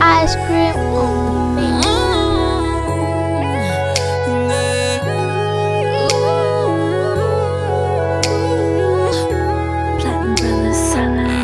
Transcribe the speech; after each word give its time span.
ice 0.00 0.34
cream 0.46 0.74
on 0.76 1.56
me. 1.56 1.62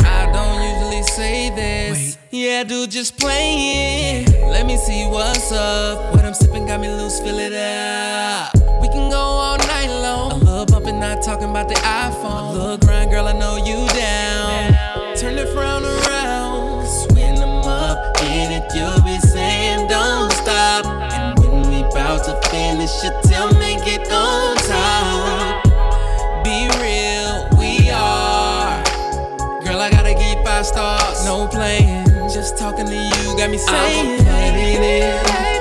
I 0.05 0.31
don't 0.33 0.63
usually 0.63 1.03
say 1.03 1.51
this. 1.51 2.19
Yeah, 2.31 2.65
dude, 2.65 2.91
just 2.91 3.19
play 3.19 4.25
it. 4.25 4.31
Let 4.49 4.67
me 4.67 4.77
see 4.77 5.07
what's 5.07 5.53
up. 5.53 6.15
What 6.15 6.25
I'm 6.25 6.35
sipping 6.35 6.67
got 6.67 6.81
me 6.81 6.89
loose, 6.89 7.21
fill 7.21 7.39
it 7.39 7.53
up. 7.53 8.55
We 8.81 8.89
can 8.89 9.11
go 9.11 9.17
all 9.17 9.59
night 9.59 9.89
long. 9.89 10.33
A 10.33 10.37
little 10.37 10.67
bumpin', 10.67 10.99
not 11.01 11.23
talking 11.23 11.51
about 11.51 11.69
the 11.69 11.75
iPhone. 11.75 12.51
A 12.51 12.53
little 12.53 12.79
got 33.43 33.51
me 33.51 33.59
saying. 33.59 35.52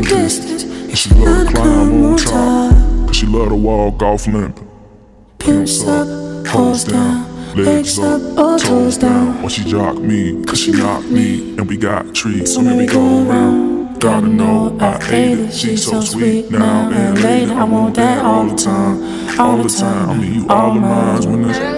distance. 0.00 0.62
And 0.64 0.98
she 0.98 1.10
love 1.14 1.48
to 1.48 1.54
climb 1.54 2.04
on 2.04 2.16
top. 2.16 2.72
And 2.72 3.16
she 3.16 3.26
love 3.26 3.50
to 3.50 3.54
walk 3.54 4.02
off 4.02 4.26
limp. 4.26 4.58
Pimps 5.38 5.84
up, 5.84 6.06
toes 6.46 6.84
down. 6.84 7.32
Legs 7.56 7.98
up, 7.98 8.38
all 8.38 8.58
toes 8.58 8.96
down. 8.96 9.42
When 9.42 9.50
she 9.50 9.64
jock 9.64 9.98
me, 9.98 10.42
cause 10.46 10.58
she 10.58 10.72
knocked 10.72 11.08
me. 11.08 11.56
And 11.58 11.68
we 11.68 11.76
got 11.76 12.14
treats, 12.14 12.54
so 12.54 12.60
we 12.62 12.86
go 12.86 13.28
around. 13.28 14.00
Gotta 14.00 14.26
know 14.26 14.76
I 14.80 15.02
hate 15.04 15.38
it. 15.38 15.52
She's 15.52 15.84
so 15.84 16.00
sweet 16.00 16.50
now 16.50 16.90
and 16.90 17.22
later. 17.22 17.52
I 17.52 17.64
want 17.64 17.94
that 17.96 18.24
all 18.24 18.46
the 18.46 18.56
time. 18.56 19.38
All 19.38 19.62
the 19.62 19.68
time. 19.68 20.10
I 20.10 20.14
mean, 20.16 20.34
you 20.34 20.48
all 20.48 20.76
of 20.76 20.80
mine 20.80 21.30
when 21.30 21.50
it's. 21.50 21.71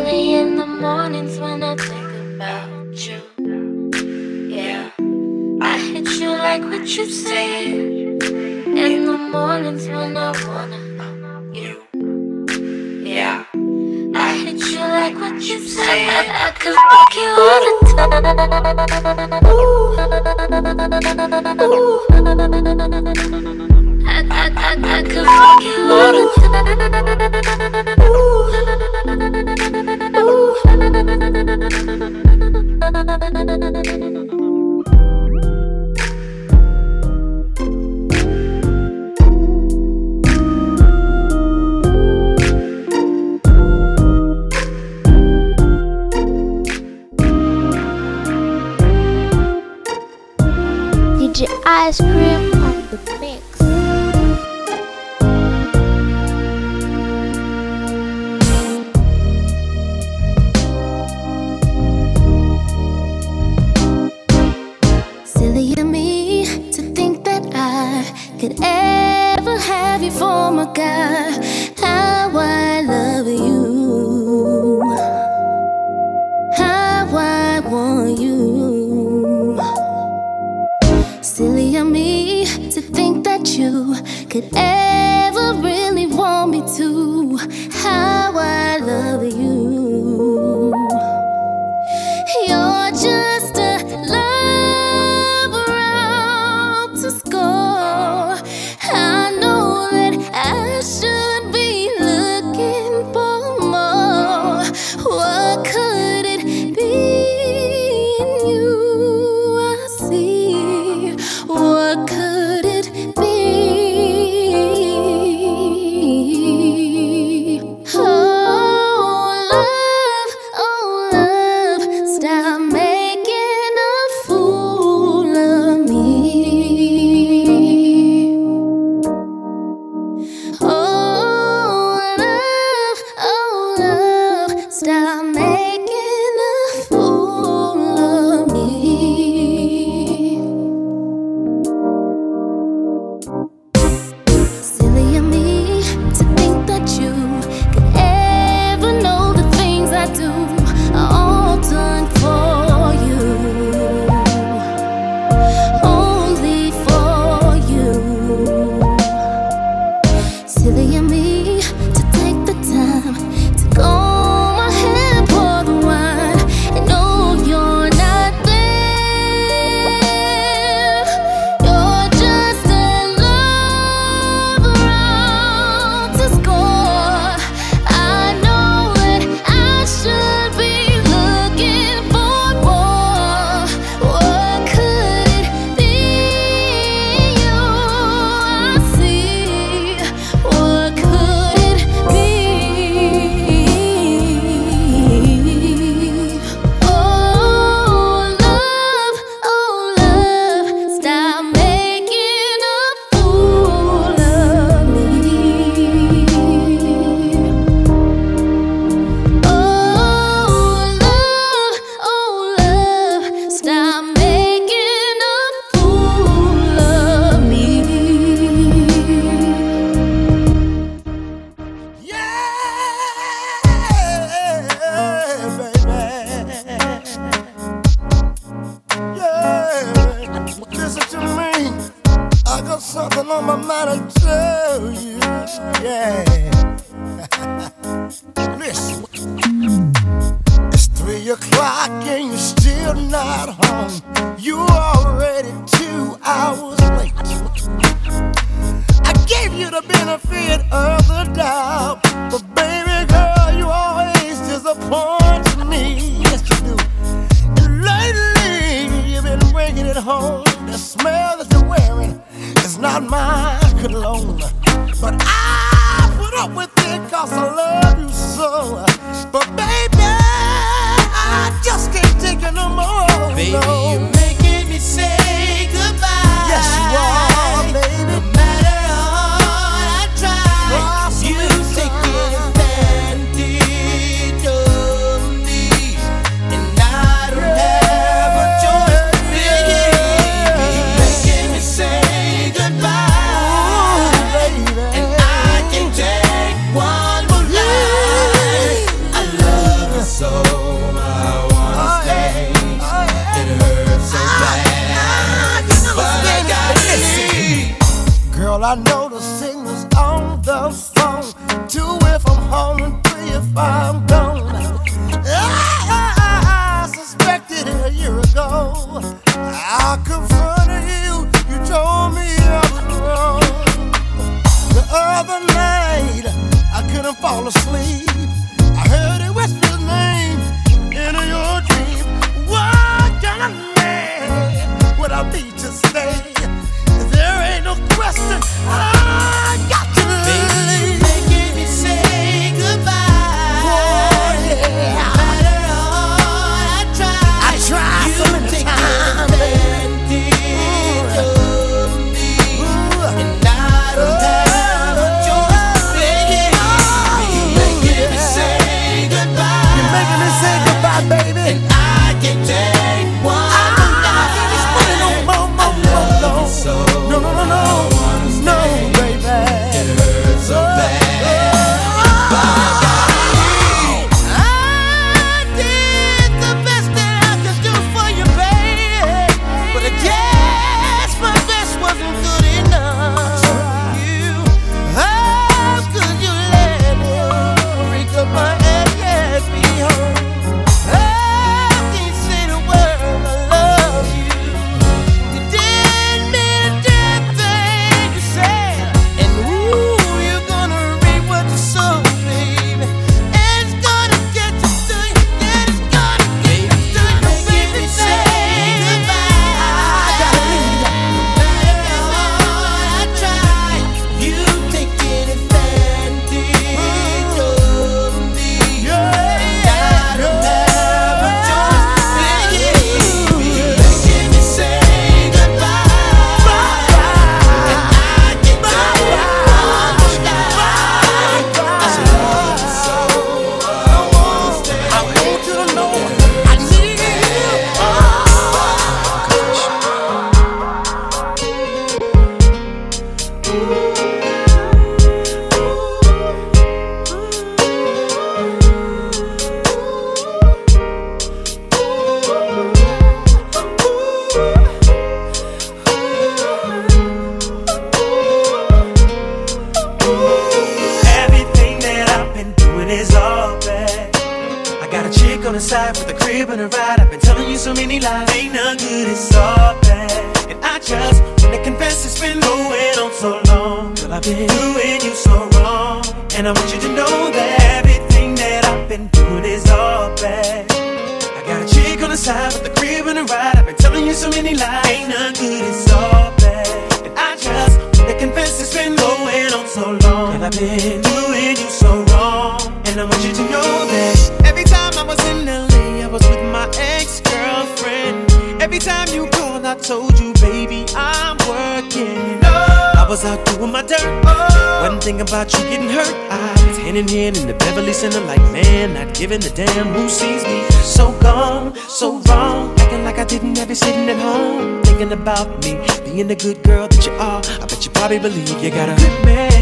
I've 490.43 490.53
been 490.53 491.01
doing 491.03 491.57
you 491.57 491.71
so 491.71 492.03
wrong. 492.11 492.61
And 492.87 493.01
I 493.01 493.05
want 493.05 493.23
you 493.25 493.33
to 493.33 493.43
know 493.51 493.87
that 493.87 494.43
every 494.45 494.65
time 494.65 494.93
I 494.99 495.03
was 495.03 495.19
in 495.31 495.47
LA, 495.47 496.05
I 496.05 496.07
was 496.07 496.23
with 496.29 496.43
my 496.51 496.69
ex 496.79 497.21
girlfriend. 497.21 498.31
Every 498.61 498.79
time 498.79 499.09
you 499.13 499.29
called, 499.31 499.65
I 499.65 499.75
told 499.77 500.19
you, 500.19 500.33
baby, 500.35 500.85
I'm 500.97 501.37
working. 501.49 502.41
I 502.45 503.07
was 503.09 503.25
out 503.25 503.45
doing 503.47 503.73
my 503.73 503.83
dirt. 503.83 504.25
Wasn't 504.25 505.03
thinking 505.05 505.27
about 505.29 505.53
you 505.53 505.61
getting 505.71 505.89
hurt. 505.89 506.15
I 506.31 506.67
was 506.67 506.79
hand 506.79 506.97
in 506.97 507.09
hand 507.09 507.37
in 507.37 507.47
the 507.47 507.55
Beverly 507.55 507.93
Center, 507.93 508.21
like, 508.21 508.41
man, 508.53 508.95
not 508.95 509.15
giving 509.15 509.43
a 509.45 509.51
damn 509.51 509.89
who 509.89 510.09
sees 510.09 510.43
me. 510.45 510.63
So 510.83 511.13
gone, 511.21 511.75
so 511.89 512.19
wrong. 512.29 512.75
Acting 512.81 513.05
like 513.05 513.19
I 513.19 513.25
didn't 513.25 513.57
you 513.57 513.75
sitting 513.75 514.09
at 514.09 514.19
home. 514.19 514.83
Thinking 514.83 515.13
about 515.13 515.49
me, 515.65 515.79
being 516.05 516.29
the 516.29 516.37
good 516.37 516.63
girl 516.63 516.89
that 516.89 517.05
you 517.07 517.13
are. 517.13 517.43
I 517.63 517.67
bet 517.67 517.85
you 517.85 517.91
probably 517.91 518.19
believe 518.19 518.49
you 518.63 518.71
got 518.71 518.89
a 518.89 518.95
good 518.95 519.25
man. 519.25 519.54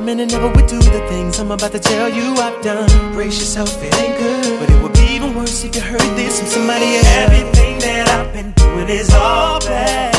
That 0.00 0.16
never 0.32 0.48
would 0.48 0.66
do 0.66 0.78
the 0.78 1.06
things 1.08 1.38
I'm 1.38 1.50
about 1.50 1.72
to 1.72 1.78
tell 1.78 2.08
you 2.08 2.34
I've 2.34 2.60
done. 2.62 2.90
Brace 3.14 3.38
yourself, 3.38 3.70
it 3.82 3.94
ain't 3.94 4.18
good. 4.18 4.60
But 4.60 4.68
it 4.68 4.82
would 4.82 4.92
be 4.92 5.06
even 5.14 5.34
worse 5.34 5.64
if 5.64 5.74
you 5.74 5.80
heard 5.80 6.12
this 6.16 6.40
from 6.40 6.48
somebody 6.48 6.96
else. 6.96 7.06
Everything 7.24 7.78
that 7.78 8.08
I've 8.08 8.32
been 8.32 8.50
doing 8.52 8.88
is 8.88 9.08
all 9.14 9.60
bad. 9.60 10.12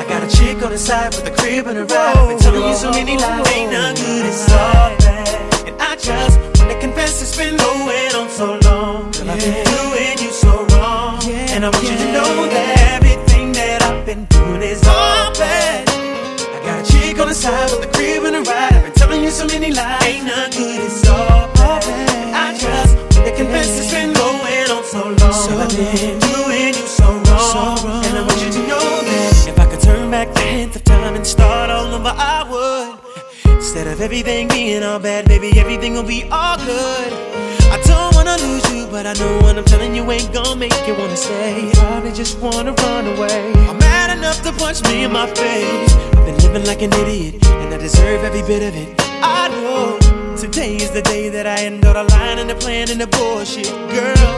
I 0.00 0.08
got 0.08 0.24
a 0.24 0.36
chick 0.36 0.60
on 0.64 0.72
the 0.72 0.78
side 0.78 1.14
with 1.14 1.28
a 1.28 1.30
crib 1.30 1.68
and 1.68 1.78
a 1.78 1.84
ride. 1.84 2.28
Been 2.28 2.38
telling 2.38 2.66
you 2.66 2.74
so 2.74 2.90
many 2.90 3.16
lies, 3.16 3.46
ain't 3.52 3.70
none 3.70 3.94
good, 3.94 4.26
it's 4.26 4.50
all 4.50 4.96
bad. 4.98 5.68
And 5.68 5.76
I 5.82 5.94
just 5.94 6.38
wanna 6.58 6.80
confess 6.80 7.22
it's 7.22 7.36
been 7.36 7.56
going 7.56 8.14
on 8.16 8.28
so 8.30 8.58
long. 8.66 9.12
Girl, 9.12 9.30
I've 9.30 9.38
been 9.38 9.64
doing 9.70 10.18
you 10.18 10.32
so 10.32 10.66
wrong. 10.72 11.22
And 11.54 11.64
I 11.64 11.68
want 11.68 11.84
you 11.84 11.96
to 11.96 12.12
know 12.12 12.48
that 12.48 12.96
everything 12.96 13.52
that 13.52 13.82
I've 13.82 14.04
been 14.06 14.24
doing 14.24 14.62
is 14.62 14.82
all 14.88 15.30
bad. 15.34 15.67
I 17.18 17.24
got 17.24 17.30
a 17.30 17.34
chick 17.34 17.50
on 17.50 17.58
the 17.58 17.68
side 17.68 17.70
with 17.72 17.88
a 17.88 17.92
crib 17.96 18.24
and 18.24 18.36
a 18.36 18.42
ride. 18.42 18.72
I've 18.74 18.84
been 18.84 18.92
telling 18.92 19.24
you 19.24 19.30
so 19.30 19.46
many 19.46 19.72
lies. 19.72 20.04
Ain't 20.04 20.26
none 20.26 20.50
good, 20.50 20.80
it's 20.80 21.08
all 21.08 21.52
bad. 21.54 21.82
I 22.32 22.56
just 22.56 22.94
wanna 23.16 23.32
confess 23.36 23.78
it's 23.78 23.90
been 23.92 24.12
going 24.12 24.70
on 24.70 24.84
so 24.84 25.02
long. 25.02 25.32
So 25.32 25.58
I've 25.58 25.68
been 25.70 26.18
doing 26.20 26.74
you 26.74 26.86
so 26.86 27.06
wrong. 27.26 28.04
And 28.06 28.18
I 28.18 28.22
want 28.22 28.40
you 28.40 28.52
to 28.52 28.62
know 28.68 29.02
that 29.02 29.48
if 29.48 29.58
I 29.58 29.66
could 29.66 29.80
turn 29.80 30.10
back 30.12 30.32
the 30.32 30.40
hands 30.40 30.76
of 30.76 30.84
time 30.84 31.16
and 31.16 31.26
start 31.26 31.70
all 31.70 31.92
over, 31.92 32.14
I 32.16 32.44
would. 32.48 33.07
Instead 33.68 33.86
of 33.86 34.00
everything 34.00 34.48
being 34.48 34.82
all 34.82 34.98
bad, 34.98 35.28
baby, 35.28 35.52
everything 35.60 35.92
will 35.92 36.02
be 36.02 36.24
all 36.30 36.56
good. 36.56 37.12
I 37.70 37.78
don't 37.84 38.14
wanna 38.14 38.38
lose 38.38 38.64
you, 38.72 38.86
but 38.86 39.06
I 39.06 39.12
know 39.20 39.40
what 39.40 39.58
I'm 39.58 39.64
telling 39.66 39.94
you 39.94 40.10
ain't 40.10 40.32
gonna 40.32 40.56
make 40.56 40.72
you 40.86 40.94
wanna 40.94 41.18
stay. 41.18 41.70
Probably 41.74 42.12
just 42.12 42.38
wanna 42.38 42.72
run 42.72 43.06
away. 43.08 43.52
I'm 43.68 43.76
mad 43.76 44.16
enough 44.16 44.40
to 44.44 44.52
punch 44.52 44.82
me 44.84 45.04
in 45.04 45.12
my 45.12 45.26
face. 45.34 45.92
I've 46.16 46.24
been 46.24 46.38
living 46.38 46.64
like 46.64 46.80
an 46.80 46.94
idiot, 46.94 47.44
and 47.44 47.74
I 47.74 47.76
deserve 47.76 48.24
every 48.24 48.40
bit 48.40 48.62
of 48.62 48.74
it. 48.74 48.88
I 49.22 49.48
know 49.48 49.98
today 50.34 50.76
is 50.76 50.90
the 50.90 51.02
day 51.02 51.28
that 51.28 51.46
I 51.46 51.64
end 51.66 51.84
all 51.84 51.92
the 51.92 52.04
lying 52.04 52.38
and 52.38 52.48
the 52.48 52.54
plan 52.54 52.88
and 52.88 52.98
the 52.98 53.06
bullshit, 53.06 53.68
girl. 53.92 54.30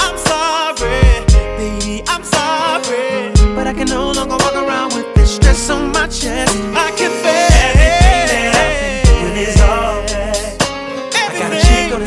I'm 0.00 0.18
sorry, 0.18 1.22
baby, 1.62 2.02
I'm 2.08 2.24
sorry, 2.24 3.30
but 3.54 3.68
I 3.68 3.72
can 3.72 3.86
no 3.86 4.10
longer 4.10 4.36
walk 4.36 4.56
around 4.56 4.94
with 4.94 5.14
this 5.14 5.36
stress 5.36 5.70
on 5.70 5.92
my 5.92 6.08
chest. 6.08 6.52
I 6.74 6.90
confess. 6.98 7.44
Everything 7.44 7.53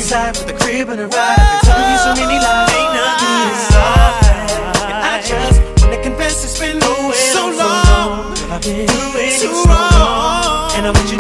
side 0.08 0.38
with 0.38 0.48
a 0.48 0.58
crib 0.64 0.88
and 0.88 1.02
a 1.02 1.08
ride. 1.08 1.36
I've 1.38 1.52
been 1.52 1.68
telling 1.68 1.92
you 1.92 2.00
so 2.00 2.12
many 2.16 2.40
lies. 2.40 2.72
Ain't 2.80 2.94
none 2.96 3.20
good, 3.20 3.48
it's 3.52 3.76
all 3.76 4.12
bad. 4.24 4.48
And 4.88 5.00
I 5.04 5.16
just 5.32 5.58
wanna 5.84 6.02
confess 6.02 6.46
it's 6.46 6.58
been 6.58 6.80
so 6.80 7.44
long. 7.52 8.32
I've 8.48 8.62
been 8.64 8.88
doing 8.88 9.32
so 9.36 9.52
wrong. 9.68 10.72
And 10.76 10.88
I 10.88 10.92
want 10.96 11.12
you 11.12 11.17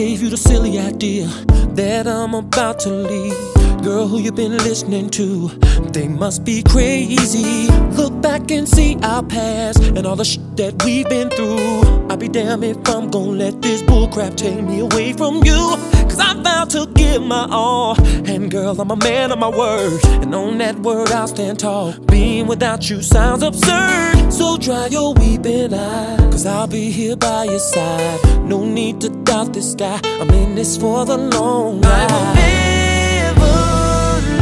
gave 0.00 0.22
you 0.22 0.30
the 0.30 0.36
silly 0.38 0.78
idea 0.78 1.26
that 1.74 2.06
I'm 2.06 2.32
about 2.32 2.80
to 2.80 2.88
leave? 2.88 3.36
Girl, 3.82 4.08
who 4.08 4.18
you 4.18 4.32
been 4.32 4.56
listening 4.56 5.10
to? 5.10 5.48
They 5.92 6.08
must 6.08 6.42
be 6.42 6.62
crazy. 6.62 7.66
Look 8.00 8.18
back 8.22 8.50
and 8.50 8.66
see 8.66 8.96
our 9.02 9.22
past 9.22 9.78
and 9.96 10.06
all 10.06 10.16
the 10.16 10.24
shit 10.24 10.56
that 10.56 10.82
we've 10.84 11.06
been 11.06 11.28
through. 11.28 11.82
I'll 12.08 12.16
be 12.16 12.28
damned 12.28 12.64
if 12.64 12.78
I'm 12.88 13.10
gonna 13.10 13.44
let 13.44 13.60
this 13.60 13.82
bullcrap 13.82 14.38
take 14.38 14.62
me 14.62 14.80
away 14.80 15.12
from 15.12 15.44
you. 15.44 15.76
Cause 16.08 16.18
I 16.18 16.32
vowed 16.42 16.70
to 16.70 16.86
give 16.94 17.22
my 17.22 17.46
all. 17.50 17.94
And 18.26 18.50
girl, 18.50 18.80
I'm 18.80 18.90
a 18.90 18.96
man 18.96 19.32
of 19.32 19.38
my 19.38 19.50
word. 19.50 20.00
And 20.22 20.34
on 20.34 20.56
that 20.58 20.76
word, 20.78 21.10
I'll 21.10 21.28
stand 21.28 21.58
tall. 21.58 21.92
Being 22.06 22.46
without 22.46 22.88
you 22.88 23.02
sounds 23.02 23.42
absurd. 23.42 24.32
So 24.32 24.56
dry 24.56 24.86
your 24.86 25.12
weeping 25.12 25.74
eye. 25.74 26.16
Cause 26.30 26.46
I'll 26.46 26.66
be 26.66 26.90
here 26.90 27.16
by 27.16 27.44
your 27.44 27.58
side. 27.58 28.20
No 28.48 28.64
need 28.64 29.00
to 29.02 29.09
doubt 29.24 29.52
this 29.52 29.74
guy. 29.74 30.00
I'm 30.04 30.30
in 30.30 30.54
this 30.54 30.76
for 30.76 31.04
the 31.04 31.16
long 31.16 31.80
ride. 31.80 32.10
I 32.10 32.14
will 32.14 32.30
never 32.40 33.56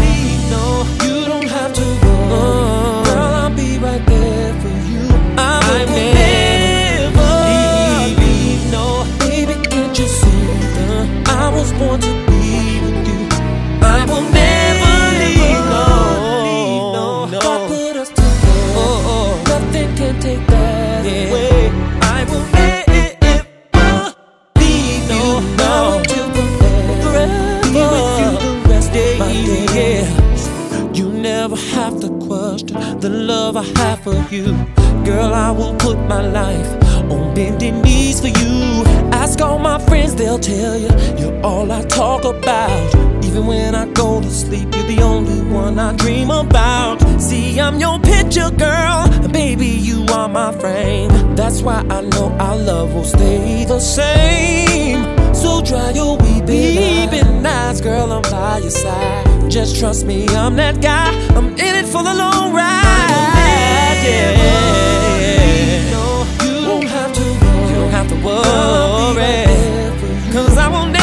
leave, 0.00 0.42
no. 0.54 0.64
You 1.04 1.16
don't 1.30 1.48
have 1.48 1.72
to 1.74 1.86
go. 2.02 2.12
Girl, 3.04 3.32
I'll 3.42 3.54
be 3.54 3.78
right 3.78 4.04
there 4.06 4.52
for 4.62 4.76
you. 4.92 5.04
I 5.38 5.84
will 5.88 6.14
never 6.22 7.32
leave, 8.20 8.62
no. 8.72 8.86
Baby, 9.20 9.54
can't 9.68 9.98
you 9.98 10.06
see? 10.06 10.42
uh, 10.84 11.42
I 11.42 11.50
was 11.54 11.72
born 11.74 12.00
to 12.00 12.07
love 33.28 33.58
I 33.58 33.64
have 33.80 34.00
for 34.00 34.16
you. 34.34 34.46
Girl, 35.04 35.34
I 35.34 35.50
will 35.50 35.74
put 35.74 35.98
my 36.08 36.26
life 36.26 36.70
on 37.12 37.34
bending 37.34 37.82
knees 37.82 38.20
for 38.20 38.28
you. 38.28 38.84
Ask 39.12 39.42
all 39.42 39.58
my 39.58 39.78
friends, 39.86 40.14
they'll 40.14 40.38
tell 40.38 40.74
you 40.78 40.88
you're 41.18 41.38
all 41.44 41.70
I 41.70 41.82
talk 41.82 42.24
about. 42.24 42.94
Even 43.22 43.46
when 43.46 43.74
I 43.74 43.84
go 43.92 44.22
to 44.22 44.30
sleep, 44.30 44.74
you're 44.74 44.90
the 44.94 45.02
only 45.02 45.40
one 45.52 45.78
I 45.78 45.94
dream 45.96 46.30
about. 46.30 46.96
See, 47.20 47.60
I'm 47.60 47.78
your 47.78 47.98
picture, 48.00 48.50
girl. 48.50 49.06
Baby, 49.30 49.72
you 49.88 50.06
are 50.10 50.28
my 50.28 50.50
frame. 50.58 51.10
That's 51.36 51.60
why 51.60 51.84
I 51.90 52.00
know 52.00 52.28
our 52.40 52.56
love 52.56 52.94
will 52.94 53.04
stay 53.04 53.66
the 53.66 53.78
same. 53.78 55.04
So 55.34 55.60
dry 55.60 55.90
your 55.90 56.16
weeping 56.16 57.44
eyes, 57.44 57.82
girl. 57.82 58.10
I'm 58.10 58.22
by 58.22 58.58
your 58.58 58.70
side. 58.70 59.50
Just 59.50 59.78
trust 59.78 60.06
me, 60.06 60.26
I'm 60.28 60.56
that 60.56 60.80
guy. 60.80 61.12
I'm 61.36 61.48
in 61.66 61.74
it 61.80 61.86
for 61.86 62.02
the 62.02 62.14
long 62.14 62.54
ride. 62.54 62.77
You 66.44 66.60
don't 66.66 66.86
have 66.88 67.12
to. 67.12 67.22
You 67.22 67.74
don't 67.76 67.90
have 67.90 68.08
to 68.08 68.14
worry. 68.26 69.44
Cause 70.32 70.56
I 70.56 70.68
will 70.68 70.86
never, 70.86 70.98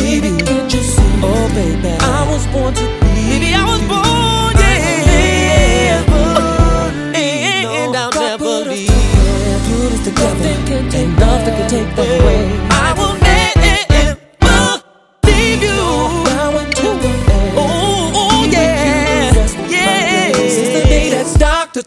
leave 0.00 0.24
you. 0.24 0.36
Oh, 1.20 1.48
baby. 1.54 1.88
I 2.00 2.26
was 2.30 2.46
born 2.48 2.74
to 2.74 2.82
be. 2.82 2.86
Baby, 3.30 3.54
I 3.54 3.64
was 3.64 3.80
born, 3.90 4.56
yeah. 4.56 6.04
And 7.14 7.96
I'll 7.96 8.12
never 8.12 8.44
leave. 8.70 8.90
Put 9.68 9.92
us 9.92 10.04
together. 10.04 10.48
And 10.98 11.18
nothing 11.18 11.54
can 11.54 11.68
take 11.70 11.96
that 11.96 12.20
away. 12.20 12.44
I 12.70 12.92
will 12.98 13.17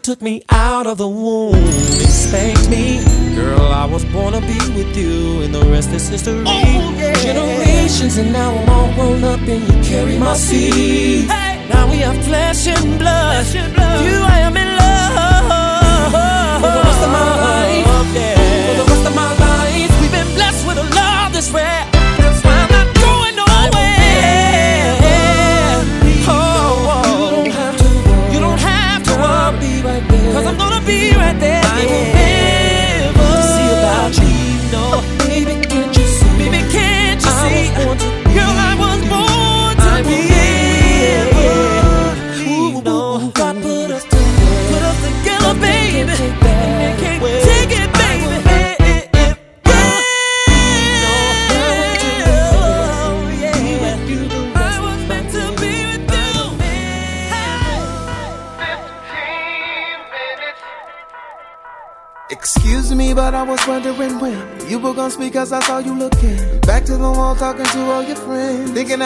took 0.02 0.20
me 0.20 0.42
out 0.48 0.86
of 0.88 0.98
the 0.98 1.06
womb. 1.06 1.52
They 1.52 2.10
spanked 2.10 2.68
me. 2.68 3.04
Girl, 3.36 3.68
I 3.68 3.84
was 3.84 4.04
born 4.06 4.32
to 4.32 4.40
be 4.40 4.58
with 4.74 4.96
you, 4.96 5.42
and 5.42 5.54
the 5.54 5.64
rest 5.66 5.90
is 5.90 6.08
history. 6.08 6.42
Oh, 6.44 6.94
yeah. 6.96 7.14
Generations, 7.14 8.16
and 8.16 8.32
now 8.32 8.50
I'm 8.50 8.68
all 8.68 8.92
grown 8.94 9.22
up, 9.22 9.40
and 9.40 9.62
you 9.62 9.82
carry 9.88 10.18
my 10.18 10.34
seed. 10.34 11.30
Hey. 11.30 11.68
Now 11.68 11.88
we 11.88 12.02
are 12.02 12.14
flesh 12.22 12.66
and 12.66 12.98
blood. 12.98 13.46
Flesh 13.46 13.54
and 13.62 13.74
blood. 13.74 14.04
You, 14.04 14.18
I 14.18 14.40
am 14.40 14.56
in 14.56 14.71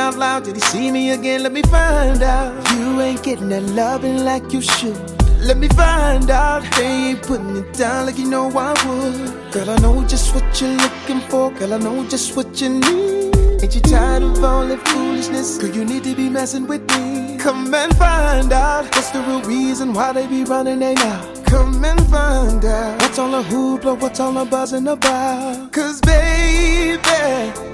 out 0.07 0.17
loud, 0.17 0.45
did 0.45 0.55
he 0.55 0.61
see 0.61 0.91
me 0.93 1.11
again? 1.11 1.43
Let 1.43 1.53
me 1.53 1.63
find 1.63 2.23
out. 2.23 2.53
You 2.73 3.01
ain't 3.01 3.23
getting 3.25 3.49
that 3.49 3.65
loving 3.81 4.25
like 4.25 4.53
you 4.53 4.61
should. 4.61 4.97
Let 5.41 5.59
me 5.59 5.69
find 5.69 6.31
out. 6.31 6.63
They 6.77 6.87
ain't 7.09 7.23
putting 7.23 7.57
it 7.57 7.73
down 7.73 8.07
like 8.07 8.19
you 8.19 8.29
know 8.29 8.47
I 8.57 8.73
would. 8.87 9.53
Girl, 9.53 9.71
I 9.71 9.77
know 9.79 10.05
just 10.07 10.33
what 10.35 10.61
you're 10.61 10.77
looking 10.85 11.21
for. 11.29 11.51
Girl, 11.51 11.75
I 11.75 11.79
know 11.79 12.07
just 12.07 12.37
what 12.37 12.61
you 12.61 12.69
need. 12.69 13.37
Ain't 13.63 13.75
you 13.75 13.81
tired 13.81 14.23
of 14.23 14.45
all 14.45 14.67
that 14.67 14.87
foolishness? 14.89 15.59
Girl, 15.59 15.75
you 15.75 15.85
need 15.85 16.05
to 16.05 16.15
be 16.15 16.29
messing 16.29 16.67
with 16.69 16.85
me. 16.93 17.37
Come 17.39 17.75
and 17.75 17.97
find 17.97 18.53
out 18.53 18.85
what's 18.95 19.11
the 19.11 19.21
real 19.23 19.43
reason 19.43 19.93
why 19.93 20.13
they 20.13 20.27
be 20.29 20.45
running 20.45 20.79
they 20.79 20.95
now. 20.95 21.35
Come 21.47 21.85
and 21.85 22.01
find 22.07 22.65
out 22.65 23.03
what's 23.03 23.19
all 23.19 23.31
the 23.31 23.43
hoopla, 23.43 24.01
what's 24.01 24.21
all 24.21 24.33
the 24.33 24.45
buzzing 24.45 24.87
about. 24.87 25.73
Cause 25.73 26.01
baby, 26.03 27.66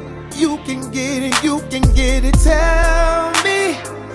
you 0.43 0.57
can 0.67 0.91
get 0.91 1.23
it, 1.23 1.35
you 1.45 1.61
can 1.71 1.85
get 1.95 2.25
it. 2.25 2.35
Tell 2.43 3.31
me, 3.47 3.61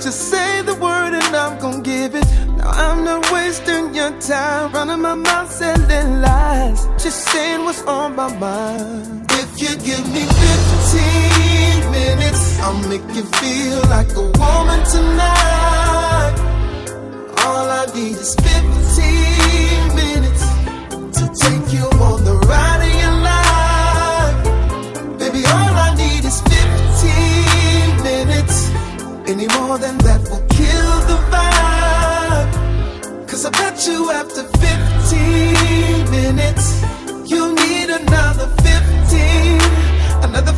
just 0.04 0.20
say 0.30 0.62
the 0.62 0.76
word 0.76 1.14
and 1.20 1.34
I'm 1.44 1.58
gonna 1.58 1.82
give 1.82 2.16
it. 2.16 2.28
Now 2.58 2.70
I'm 2.86 3.00
not 3.06 3.32
wasting 3.32 3.96
your 3.96 4.12
time, 4.20 4.74
running 4.74 5.02
my 5.08 5.16
mouth, 5.16 5.50
selling 5.50 6.22
lies. 6.22 6.80
Just 7.04 7.20
saying 7.32 7.64
what's 7.64 7.82
on 7.84 8.18
my 8.18 8.30
mind. 8.46 9.26
If 9.44 9.52
you 9.64 9.72
give 9.90 10.06
me 10.16 10.24
15 10.26 11.92
minutes, 12.00 12.44
I'll 12.60 12.84
make 12.92 13.08
you 13.16 13.26
feel 13.40 13.80
like 13.96 14.12
a 14.24 14.28
woman 14.42 14.82
tonight. 14.96 16.36
All 17.46 17.68
I 17.82 17.86
need 17.96 18.18
is 18.26 18.36
15 18.36 19.47
Any 29.28 29.46
more 29.60 29.78
than 29.78 29.98
that 30.08 30.22
will 30.30 30.46
kill 30.48 30.94
the 31.10 31.18
vibe. 31.32 32.52
Cause 33.28 33.44
I 33.46 33.50
bet 33.50 33.86
you 33.86 34.10
after 34.10 34.44
15 34.44 36.10
minutes, 36.10 36.82
you'll 37.30 37.52
need 37.52 37.90
another 37.90 38.48
15. 38.64 39.60
Another 40.24 40.54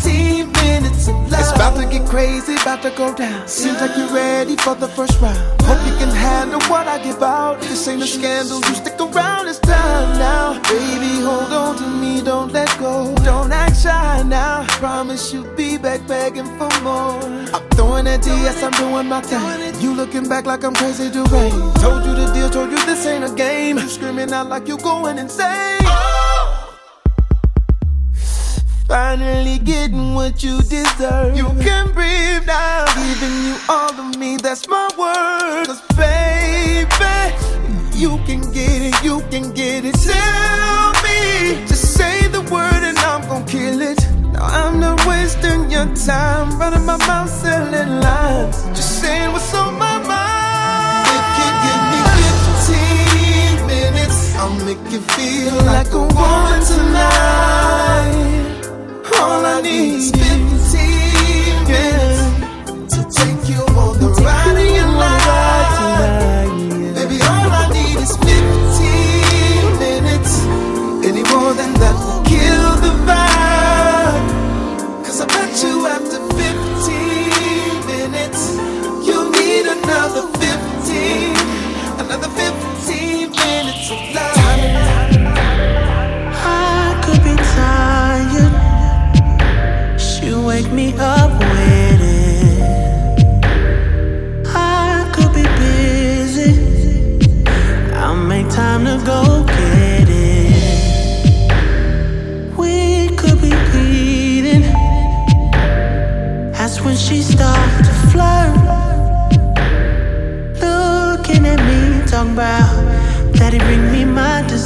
15 0.00 0.52
minutes 0.52 1.08
of 1.08 1.14
love. 1.30 1.40
It's 1.40 1.52
about 1.52 1.76
to 1.76 1.86
get 1.86 2.08
crazy, 2.08 2.54
about 2.54 2.82
to 2.82 2.90
go 2.90 3.14
down. 3.14 3.46
Seems 3.46 3.80
like 3.80 3.96
you're 3.96 4.12
ready 4.12 4.56
for 4.56 4.74
the 4.74 4.88
first 4.88 5.20
round. 5.20 5.38
Hope 5.62 5.84
you 5.86 5.94
can 5.98 6.08
handle 6.08 6.60
what 6.72 6.86
I 6.88 7.02
give 7.02 7.22
out. 7.22 7.60
This 7.60 7.86
ain't 7.88 8.02
a 8.02 8.06
scandal, 8.06 8.58
you 8.58 8.74
stick 8.74 8.98
around, 8.98 9.48
it's 9.48 9.58
time 9.58 10.18
now. 10.18 10.54
Baby, 10.62 11.20
hold 11.20 11.52
on 11.52 11.76
to 11.76 11.86
me, 11.86 12.22
don't 12.22 12.50
let 12.52 12.70
go. 12.78 13.14
Don't 13.16 13.52
act 13.52 13.76
shy 13.76 14.22
now. 14.22 14.66
Promise 14.78 15.34
you'll 15.34 15.54
be 15.54 15.76
back 15.76 16.06
begging 16.06 16.46
for 16.58 16.70
more. 16.80 17.20
I'm 17.54 17.68
throwing 17.76 18.06
that 18.06 18.22
DS, 18.22 18.62
I'm 18.62 18.72
doing 18.72 19.06
my 19.06 19.20
thing. 19.20 19.82
You 19.82 19.94
looking 19.94 20.28
back 20.28 20.46
like 20.46 20.64
I'm 20.64 20.74
crazy 20.74 21.10
to 21.10 21.22
rain. 21.24 21.52
Told 21.74 22.04
you 22.06 22.14
the 22.14 22.30
deal, 22.32 22.48
told 22.48 22.70
you 22.70 22.78
this 22.86 23.04
ain't 23.06 23.24
a 23.24 23.34
game. 23.34 23.76
You 23.76 23.88
screaming 23.88 24.32
out 24.32 24.48
like 24.48 24.66
you're 24.66 24.78
going 24.78 25.18
insane. 25.18 25.80
Finally 28.90 29.60
getting 29.60 30.14
what 30.16 30.42
you 30.42 30.60
deserve. 30.62 31.36
You 31.36 31.44
can 31.62 31.92
breathe 31.92 32.44
now. 32.44 32.84
Giving 32.86 33.44
you 33.44 33.56
all 33.68 33.94
of 33.94 34.18
me, 34.18 34.36
that's 34.36 34.66
my 34.66 34.88
word. 34.98 35.66
Cause 35.68 35.80
baby, 35.94 36.88
you 37.94 38.18
can 38.26 38.40
get 38.50 38.82
it, 38.82 39.00
you 39.04 39.20
can 39.30 39.52
get 39.52 39.84
it. 39.84 39.94
Tell 39.94 40.90
me, 41.06 41.64
just 41.68 41.94
say 41.94 42.26
the 42.34 42.40
word 42.50 42.82
and 42.82 42.98
I'm 42.98 43.20
gonna 43.28 43.46
kill 43.46 43.80
it. 43.80 44.00
Now 44.32 44.42
I'm 44.42 44.80
not 44.80 45.06
wasting 45.06 45.70
your 45.70 45.86
time, 45.94 46.58
running 46.58 46.84
my 46.84 46.96
mouth, 47.06 47.30
selling 47.30 48.00
lines. 48.00 48.56
Just 48.76 49.00
saying 49.00 49.30
what's 49.30 49.54
on 49.54 49.74
my 49.78 49.98
mind. 50.02 51.06
If 51.14 51.26
you 51.38 51.50
give 51.64 51.82
me 51.92 52.00
15 53.54 53.66
minutes, 53.68 54.34
I'll 54.34 54.50
make 54.66 54.82
you 54.90 55.00
feel 55.14 55.54
like 55.62 55.92
a 55.92 56.00
woman 56.00 56.60
tonight. 56.66 58.39
All 59.22 59.44
I 59.44 59.60
need 59.60 60.00
15 60.16 61.68
minutes 61.68 62.22
to 62.94 63.00
take 63.18 63.48
you 63.50 63.60
on 63.76 63.98
the 64.00 64.08
ride 64.24 64.56
of 64.56 64.76
your 64.76 64.88
life. 64.88 64.99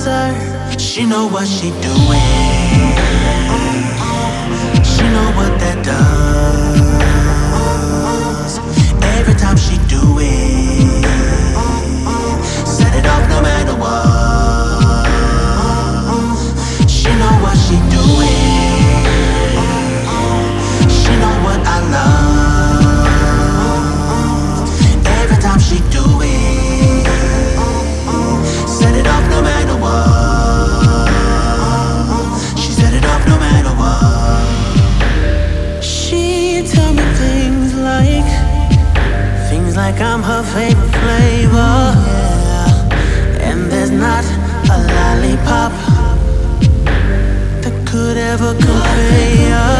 Dessert. 0.04 0.78
She 0.78 1.06
know 1.06 1.26
what 1.28 1.46
she 1.48 1.70
doing. 1.70 2.20
She 4.84 5.02
know 5.14 5.32
what 5.38 5.58
that 5.60 5.78
does. 5.82 7.24
Every 9.18 9.34
time 9.34 9.56
she 9.56 9.76
do 9.88 10.18
it, 10.20 11.04
set 12.66 12.94
it 12.94 13.06
off 13.06 13.28
no 13.30 13.40
matter 13.40 13.74
what. 13.80 14.13
like 39.94 40.02
I'm 40.02 40.22
her 40.22 40.42
favorite 40.42 40.90
flavor. 40.90 41.92
Yeah. 42.06 43.48
And 43.48 43.70
there's 43.70 43.90
not 43.90 44.24
a 44.70 44.78
lollipop 44.94 45.72
that 47.62 47.86
could 47.86 48.16
ever 48.16 48.54
compare. 48.54 49.73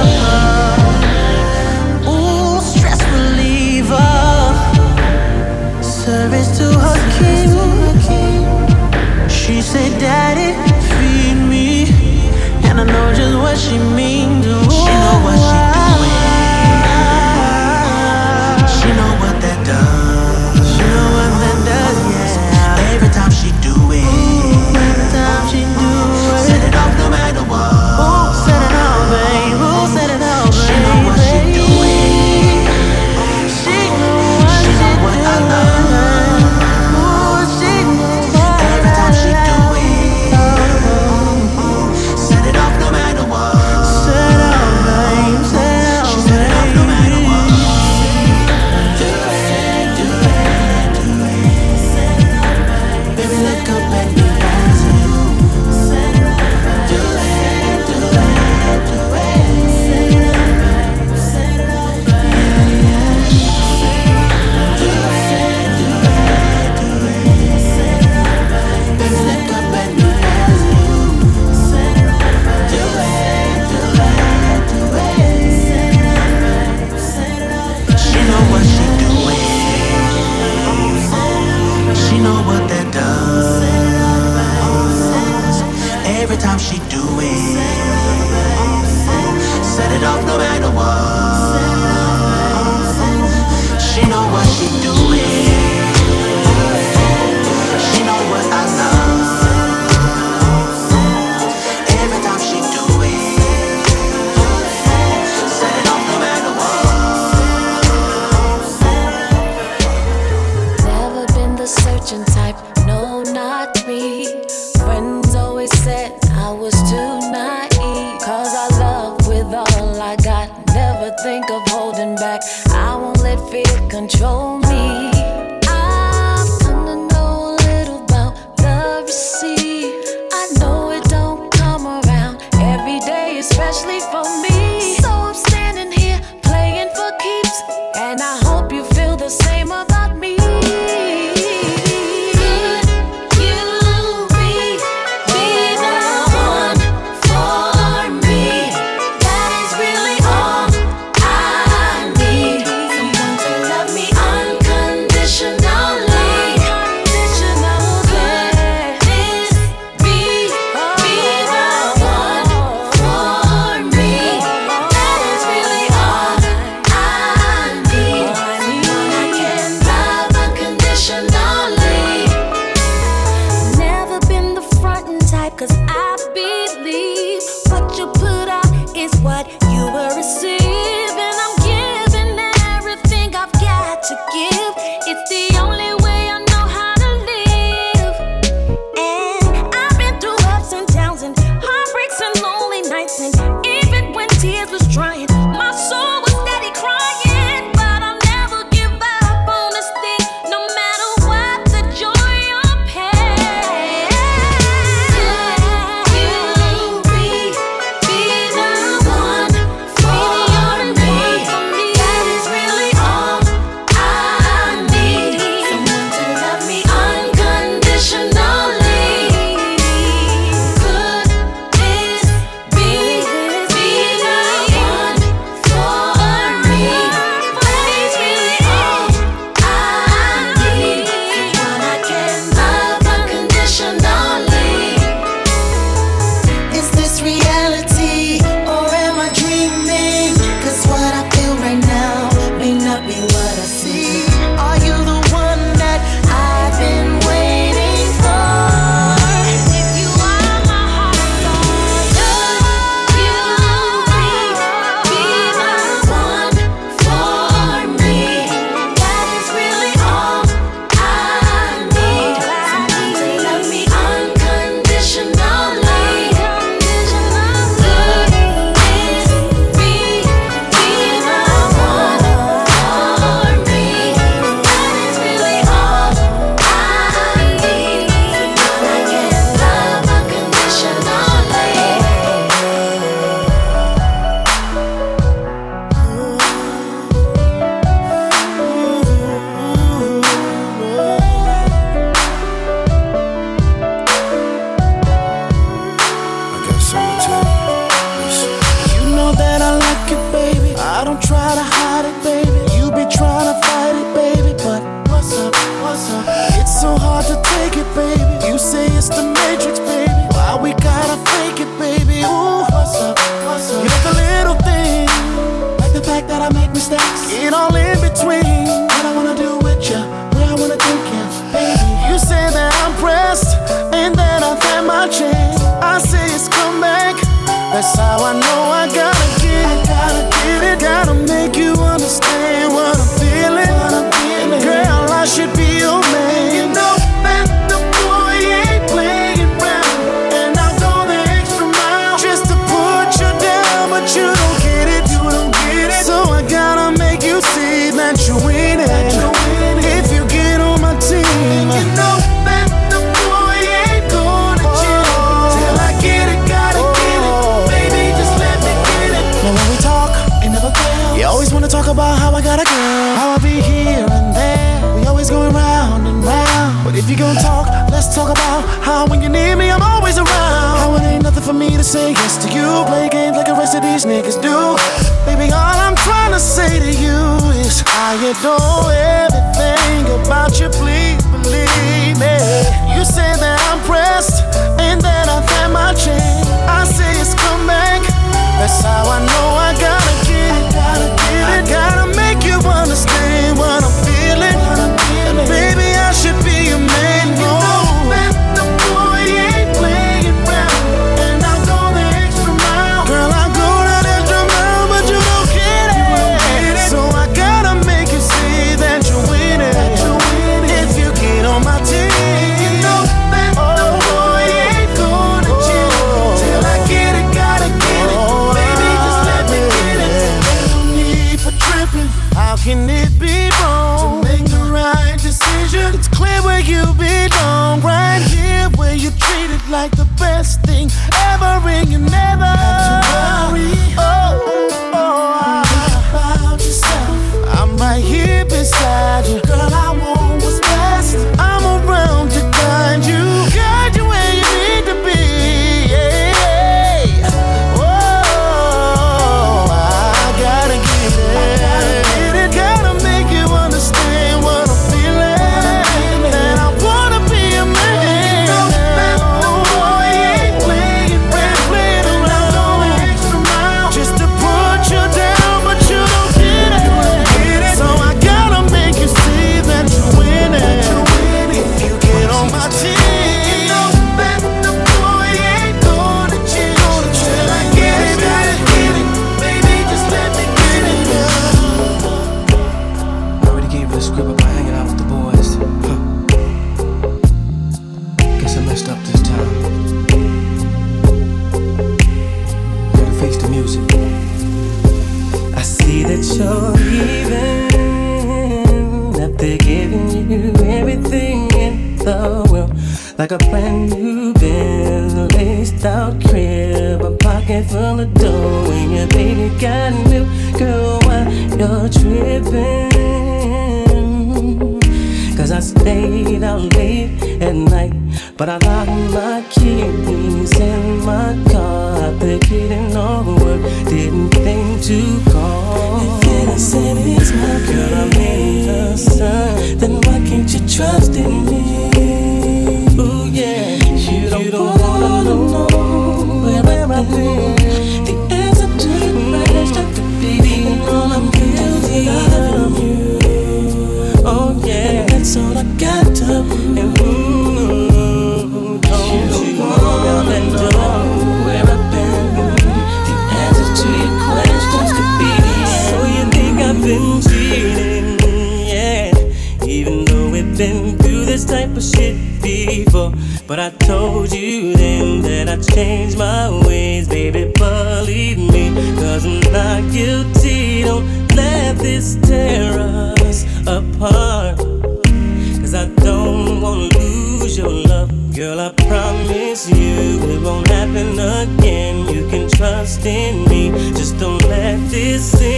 In 583.06 583.44
me. 583.48 583.70
Just 583.92 584.18
don't 584.18 584.42
let 584.44 584.78
this 584.88 585.38
sin, 585.38 585.53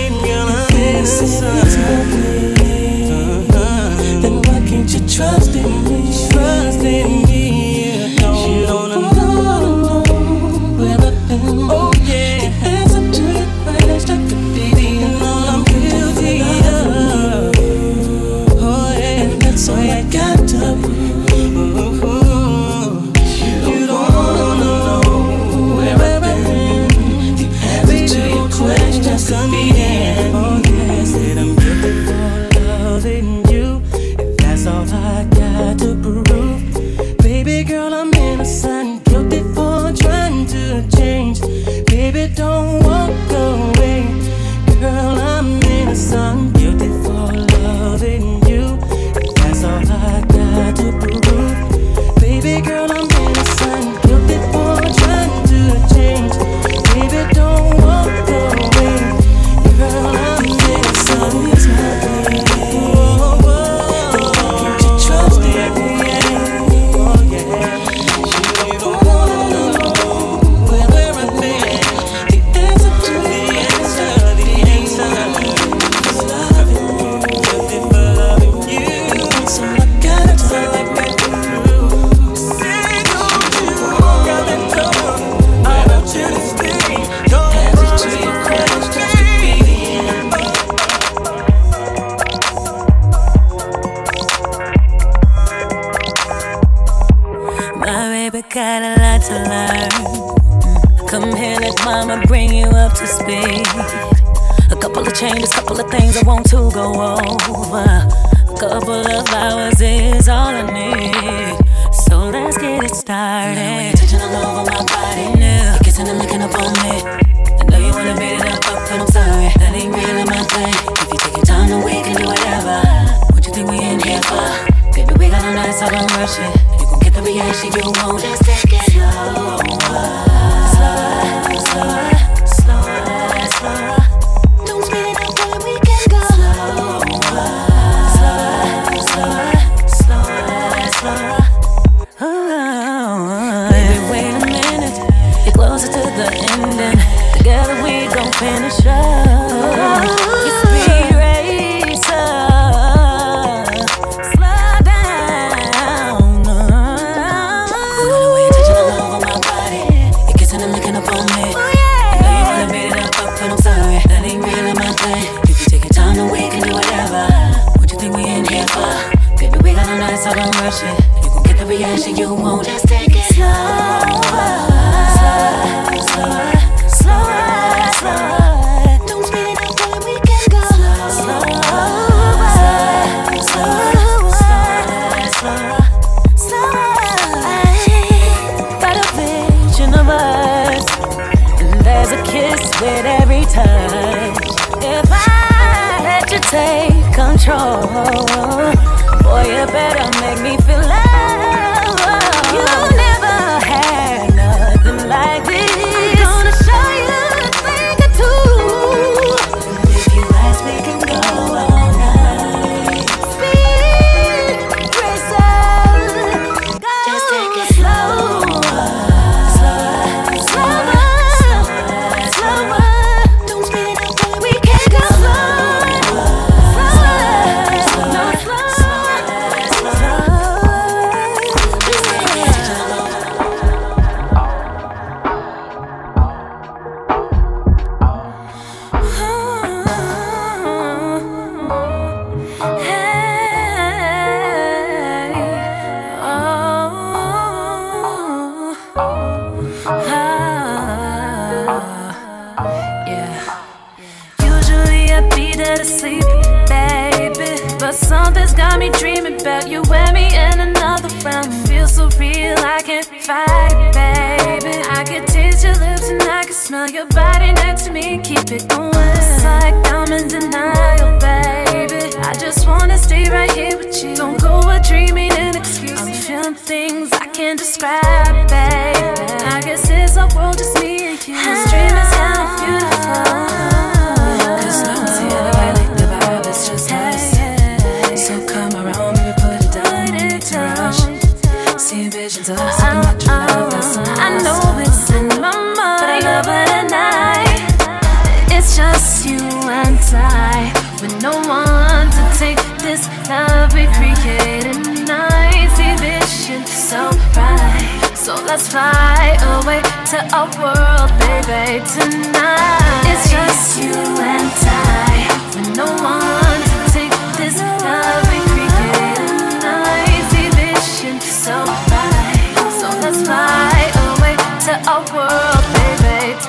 Let's 308.56 308.68
fly 308.68 309.36
away 309.60 309.82
to 309.82 310.18
a 310.32 310.48
world, 310.56 311.12
baby, 311.20 311.84
tonight. 311.92 313.02
It's 313.04 313.30
just 313.30 313.78
you 313.78 313.92
and 313.92 314.50
I, 314.64 315.28
with 315.54 315.76
no 315.76 315.84
one 315.84 316.62
to 316.64 316.76
take 316.90 317.12
this 317.36 317.58
love 317.60 318.24
we 318.32 318.40
created 318.48 319.28
a 319.28 319.60
nice 319.60 320.32
vision 320.56 321.20
so 321.20 321.66
bright. 321.88 322.56
So 322.80 322.88
let's 323.02 323.20
fly 323.26 323.92
away 324.08 324.36
to 324.64 324.72
a 324.88 325.04
world, 325.12 325.64
baby. 325.76 326.40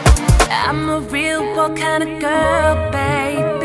I'm 0.50 0.88
a 0.90 1.02
real, 1.02 1.44
world 1.58 1.78
kind 1.78 2.04
of 2.04 2.22
girl, 2.22 2.90
baby? 2.90 3.57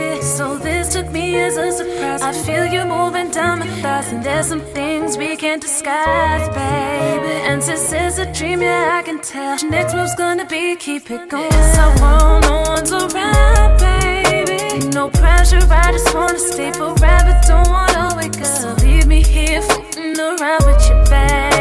took 0.93 1.11
me 1.11 1.39
as 1.41 1.57
a 1.57 1.73
surprise. 1.73 2.21
I 2.21 2.33
feel 2.33 2.67
you 2.67 2.85
moving 2.85 3.31
down 3.31 3.61
my 3.61 3.67
thighs, 3.81 4.13
and 4.13 4.23
there's 4.23 4.49
some 4.49 4.61
things 4.61 5.17
we 5.17 5.37
can't 5.37 5.63
disguise, 5.63 6.47
baby. 6.51 7.35
And 7.49 7.63
this 7.63 7.93
is 7.95 8.19
a 8.19 8.31
dream, 8.31 8.61
yeah, 8.61 8.99
I 8.99 9.03
can 9.03 9.19
tell. 9.21 9.57
Next 9.71 9.95
move's 9.95 10.15
gonna 10.17 10.45
be 10.45 10.77
keep 10.77 11.11
it 11.11 11.31
going. 11.31 11.51
Yes, 11.51 11.79
I 11.79 11.87
want 12.01 12.45
no 12.45 12.57
one's 12.73 12.93
around, 12.93 13.79
baby. 13.79 14.87
No 14.89 15.09
pressure, 15.09 15.67
I 15.71 15.93
just 15.93 16.15
wanna 16.15 16.39
stay 16.39 16.73
forever. 16.73 17.41
Don't 17.49 17.71
wanna 17.71 18.15
wake 18.15 18.39
up. 18.43 18.59
So 18.61 18.75
leave 18.85 19.07
me 19.07 19.23
here 19.23 19.63
floating 19.63 20.21
around 20.21 20.67
with 20.67 20.87
your 20.91 21.03
bag. 21.07 21.52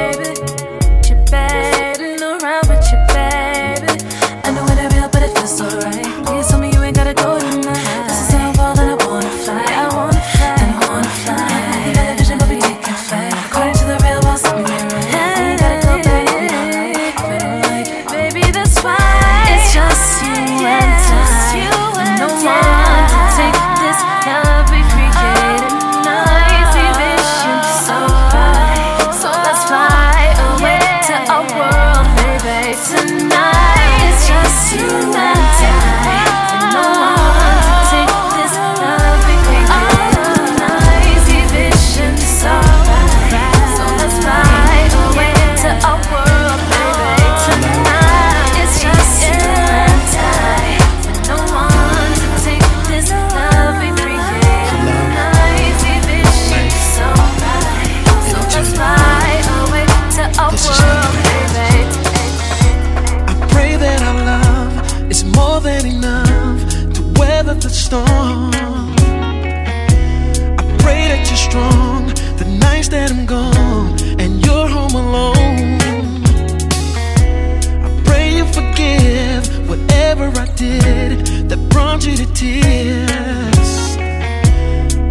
Did 80.62 81.50
that 81.50 81.60
brought 81.70 82.06
you 82.06 82.16
to 82.16 82.28
tears. 82.34 83.70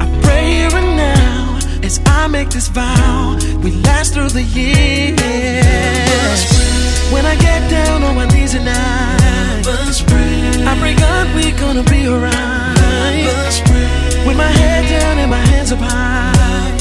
I 0.02 0.06
pray 0.22 0.44
here 0.58 0.74
and 0.80 0.90
now 0.96 1.58
as 1.82 2.00
I 2.06 2.28
make 2.28 2.50
this 2.50 2.68
vow, 2.68 3.36
we 3.64 3.70
last 3.88 4.14
through 4.14 4.30
the 4.40 4.44
years. 4.58 5.20
When 7.12 7.24
I 7.26 7.34
get 7.48 7.60
down 7.68 8.04
on 8.04 8.14
my 8.14 8.26
knees 8.32 8.54
and 8.54 8.68
I, 8.68 8.72
I 10.70 10.72
pray 10.80 10.94
God 10.94 11.26
we 11.34 11.50
gonna 11.64 11.86
be 11.94 12.00
alright. 12.06 12.78
With 14.26 14.36
my 14.36 14.52
head 14.60 14.84
down 14.88 15.18
and 15.18 15.30
my 15.30 15.44
hands 15.52 15.72
up 15.72 15.80
high, 15.80 16.78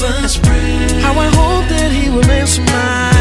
how 1.04 1.14
I 1.26 1.28
hope 1.40 1.66
that 1.74 1.90
He 1.90 2.08
will 2.08 2.30
answer 2.30 2.62
mine. 2.62 3.19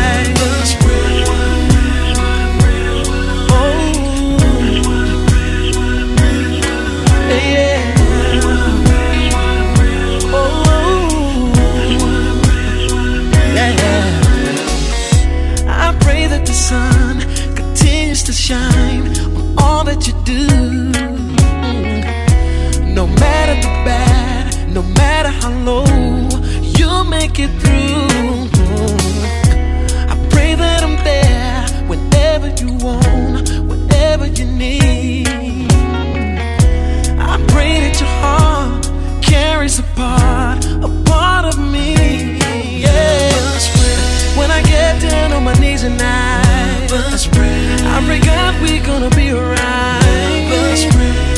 Sun 16.70 17.20
continues 17.56 18.22
to 18.22 18.32
shine 18.32 19.08
on 19.36 19.56
all 19.58 19.84
that 19.84 20.06
you 20.08 20.14
do. 20.24 20.46
No 23.00 23.08
matter 23.08 23.56
the 23.66 23.74
bad, 23.90 24.70
no 24.78 24.84
matter 25.02 25.30
how 25.30 25.52
low, 25.70 25.86
you'll 26.78 27.06
make 27.06 27.40
it 27.40 27.52
through. 27.62 28.52
I 30.14 30.16
pray 30.30 30.54
that 30.54 30.84
I'm 30.88 30.98
there 31.12 31.66
whenever 31.92 32.48
you 32.62 32.70
want, 32.86 33.50
whatever 33.70 34.28
you 34.28 34.46
need. 34.46 35.28
I 37.34 37.36
pray 37.54 37.74
that 37.84 37.96
your 38.00 38.14
heart 38.22 38.84
carries 39.24 39.80
a 39.80 39.84
part, 39.98 40.64
a 40.88 40.90
part 41.10 41.46
of 41.52 41.58
me. 41.74 41.88
Yeah. 42.86 43.40
When 44.40 44.52
I 44.52 44.62
get 44.62 45.02
down 45.02 45.34
on 45.34 45.44
my 45.44 45.54
knees 45.62 45.84
and 45.84 46.00
I, 46.00 46.29
I 46.92 48.02
gonna 48.80 49.12
be 49.12 49.32
alright. 49.32 49.60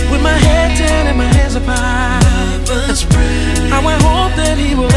With 0.10 0.22
my 0.22 0.32
head 0.32 0.78
down 0.78 1.08
and 1.08 1.18
my 1.18 1.26
hands 1.26 1.56
I 3.70 3.82
hope 4.00 4.34
that 4.38 4.58
He 4.58 4.76
will. 4.76 4.88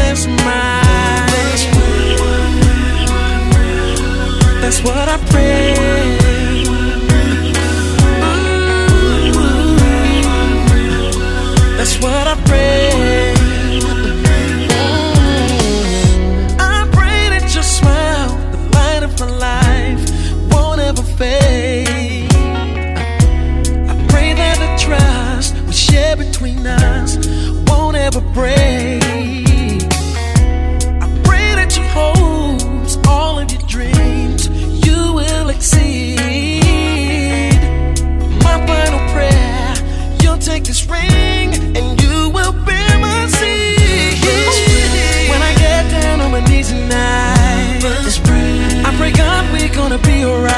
That's 4.61 4.81
what 4.81 5.09
I 5.09 5.17
pray. 5.29 5.75
That's 11.77 11.99
what 12.01 12.27
I 12.27 12.35
pray. 12.45 13.04
Won't 28.15 28.27
ever 28.27 28.33
break. 28.33 29.83
I 31.01 31.21
pray 31.23 31.55
that 31.55 31.75
your 31.75 31.85
hopes, 31.85 32.97
all 33.07 33.39
of 33.39 33.51
your 33.51 33.61
dreams, 33.67 34.47
you 34.85 35.13
will 35.13 35.49
exceed. 35.49 36.19
My 38.43 38.57
final 38.65 38.99
prayer, 39.13 39.73
you'll 40.21 40.37
take 40.37 40.63
this 40.63 40.85
ring 40.87 41.53
and 41.75 42.01
you 42.01 42.29
will 42.29 42.53
bear 42.65 42.99
my 42.99 43.27
seed. 43.27 44.23
When 45.29 45.41
I 45.41 45.53
get 45.57 45.89
down 46.01 46.21
on 46.21 46.31
my 46.31 46.41
knees 46.47 46.71
I, 46.71 47.79
I 48.85 48.95
pray 48.97 49.11
God 49.11 49.51
we're 49.53 49.73
gonna 49.73 49.99
be 49.99 50.25
alright. 50.25 50.53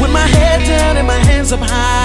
With 0.00 0.12
my 0.12 0.26
head 0.26 0.60
down 0.66 0.96
and 0.98 1.06
my 1.06 1.18
hands 1.28 1.52
up 1.52 1.60
high, 1.60 1.95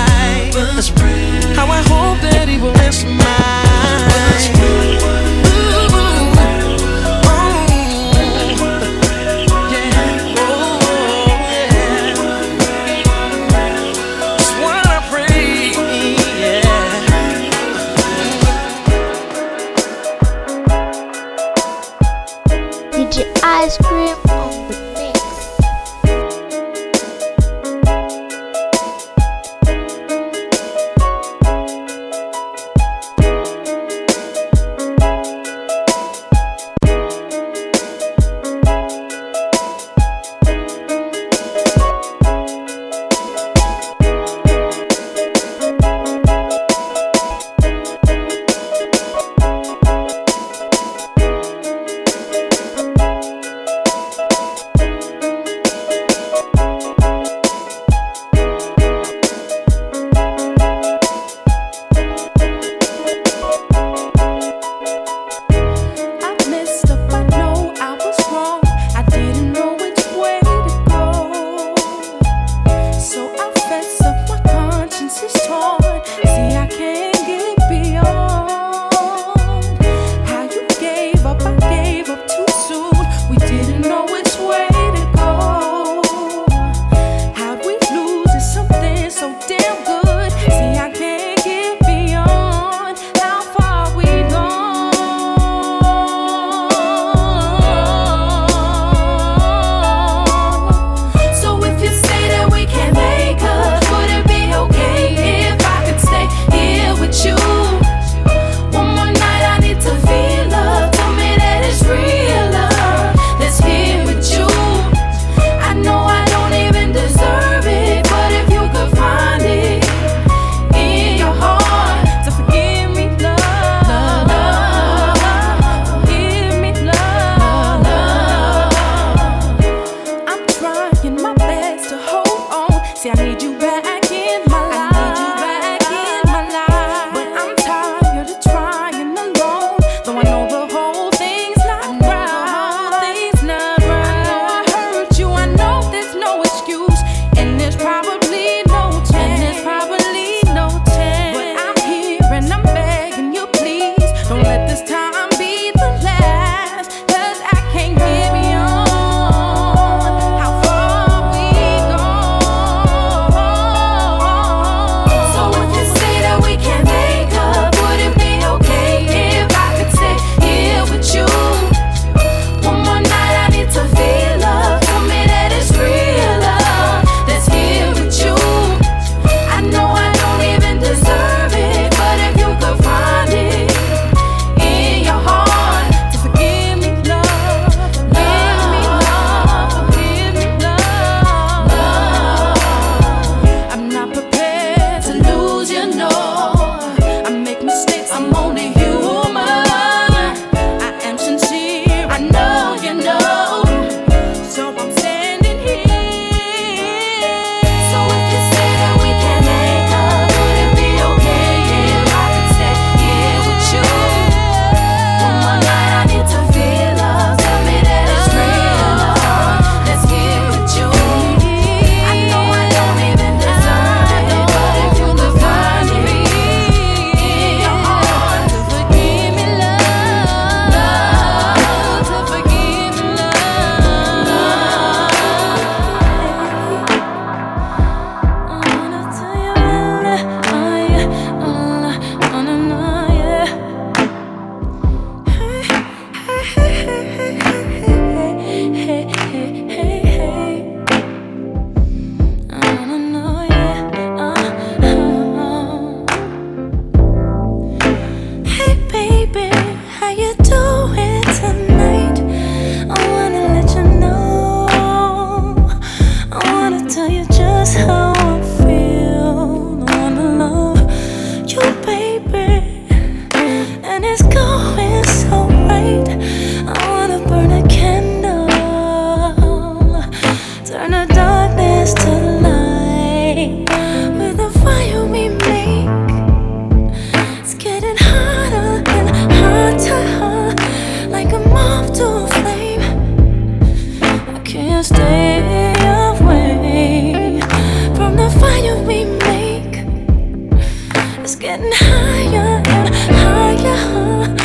getting 301.51 301.71
higher 301.73 302.63
and 302.65 302.95
higher, 302.95 304.35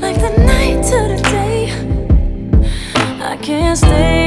like 0.00 0.20
the 0.20 0.30
night 0.44 0.80
to 0.84 0.98
the 1.08 1.20
day. 1.28 1.72
I 3.20 3.36
can't 3.36 3.76
stay. 3.76 4.21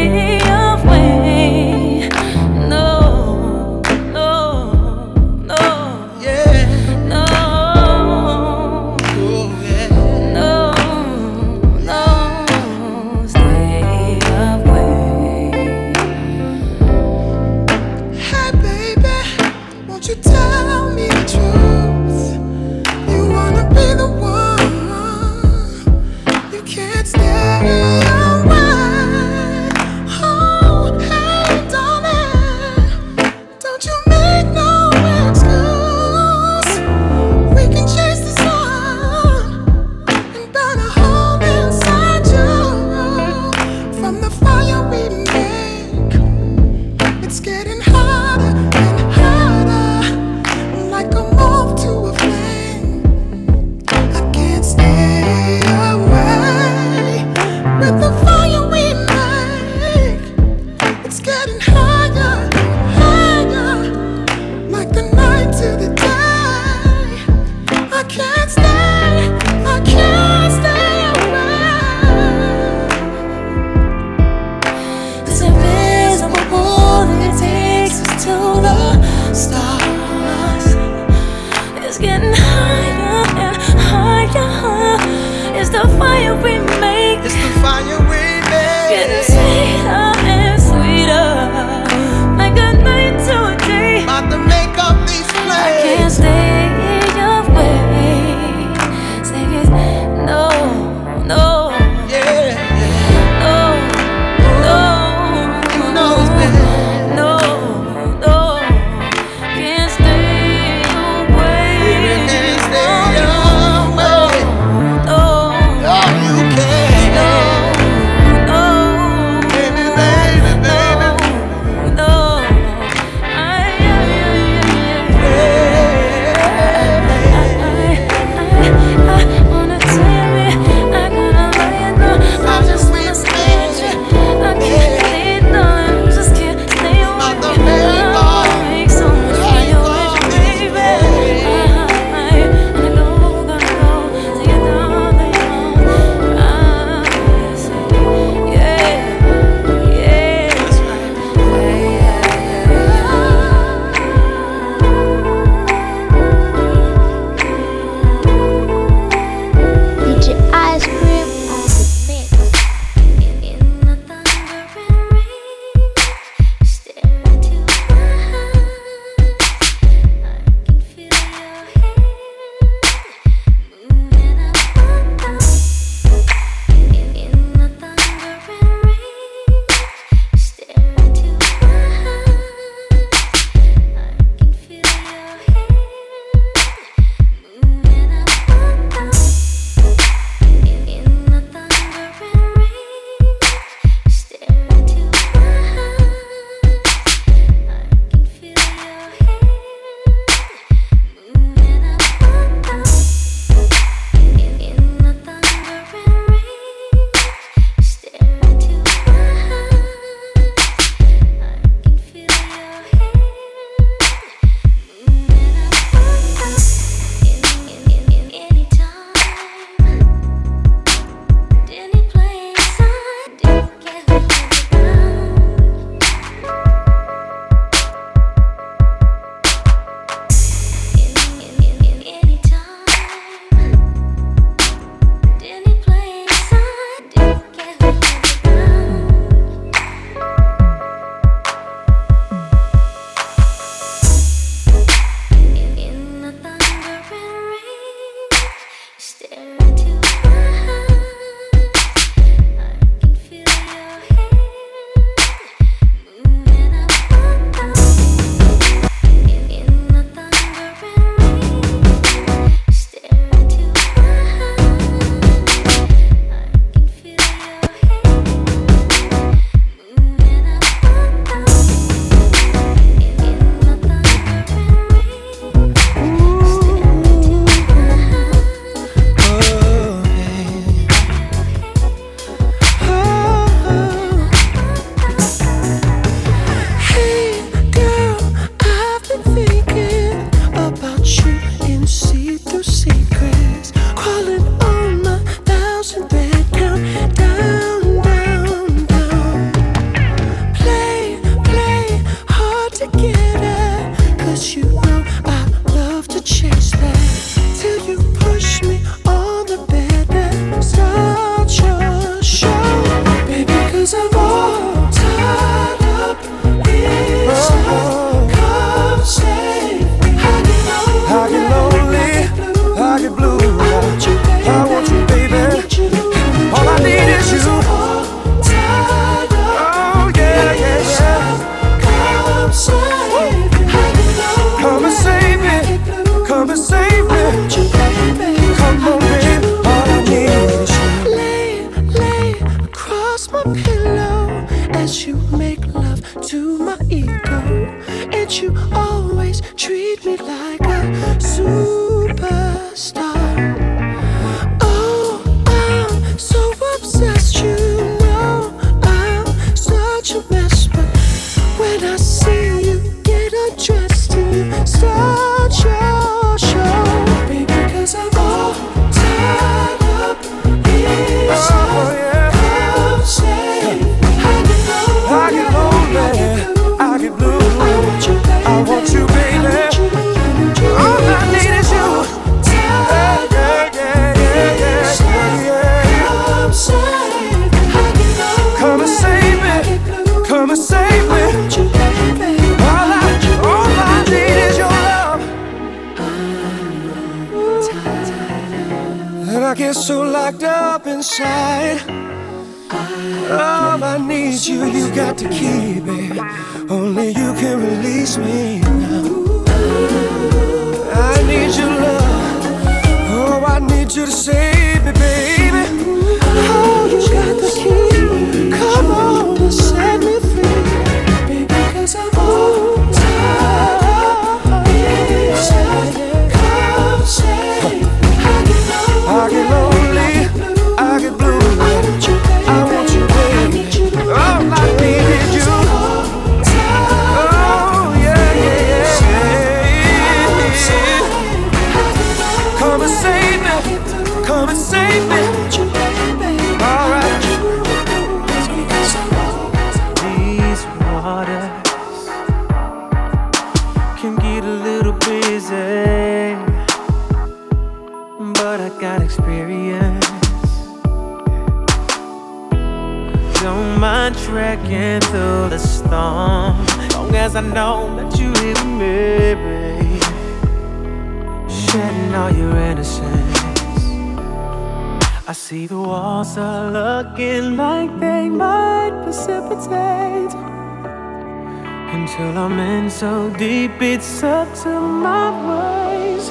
stuck 484.06 484.53
to 484.53 484.80
my 484.80 485.28
ways. 485.49 486.30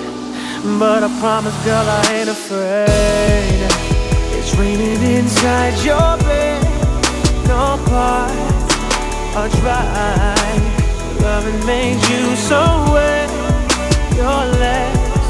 But 0.78 1.02
I 1.02 1.10
promise, 1.20 1.56
girl, 1.64 1.86
I 2.00 2.02
ain't 2.14 2.28
afraid. 2.28 3.58
It's 4.38 4.54
raining 4.56 5.02
inside 5.16 5.74
your 5.84 6.16
bed. 6.28 6.62
No 7.48 7.76
part 7.90 8.30
are 9.38 9.50
dry. 9.60 10.36
Loving 11.20 11.66
made 11.66 12.00
you 12.10 12.36
so 12.36 12.62
wet. 12.94 13.30
Your 14.16 14.42
legs, 14.64 15.26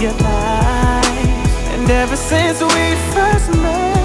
your 0.00 0.16
eyes, 0.22 1.28
and 1.74 1.90
ever 1.90 2.16
since 2.16 2.62
we 2.62 2.84
first 3.12 3.50
met. 3.62 4.03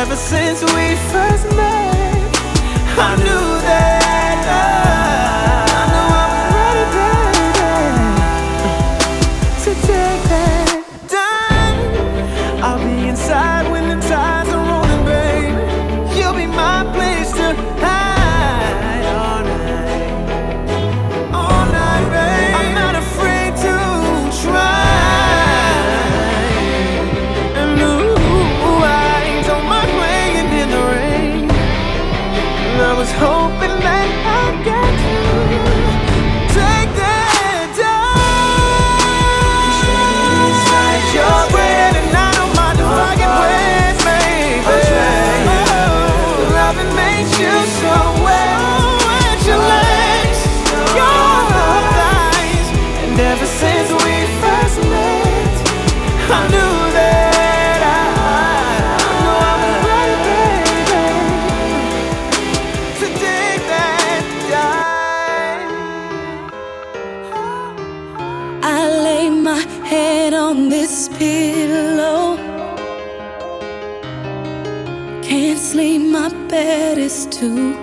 ever 0.00 0.16
since 0.16 0.62
we 0.62 0.96
first 1.12 1.44
met, 1.54 2.38
I 2.98 3.16
knew. 3.22 3.59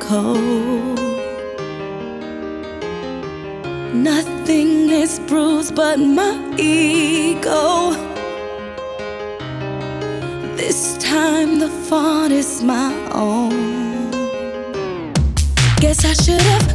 cold. 0.08 0.99
Nothing 3.93 4.89
is 4.89 5.20
bruised 5.28 5.76
but 5.76 5.99
my 5.99 6.55
ego. 6.58 7.91
This 10.55 10.97
time 10.97 11.60
the 11.60 11.70
fault 11.89 12.32
is 12.32 12.64
my 12.64 12.93
own. 13.12 14.12
Guess 15.82 16.05
I 16.05 16.14
should 16.14 16.41
have. 16.41 16.66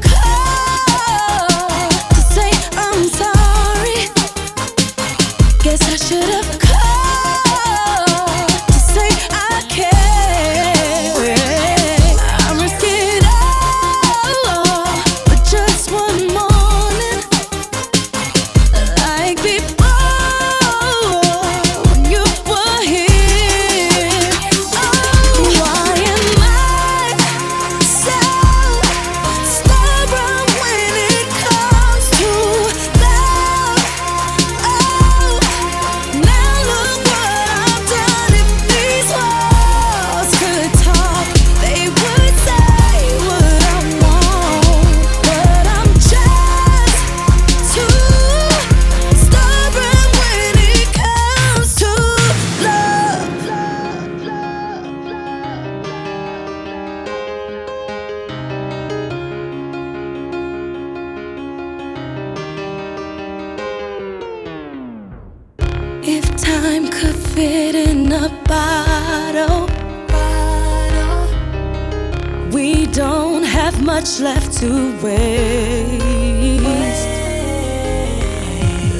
to 74.63 74.97
waste. 75.03 75.99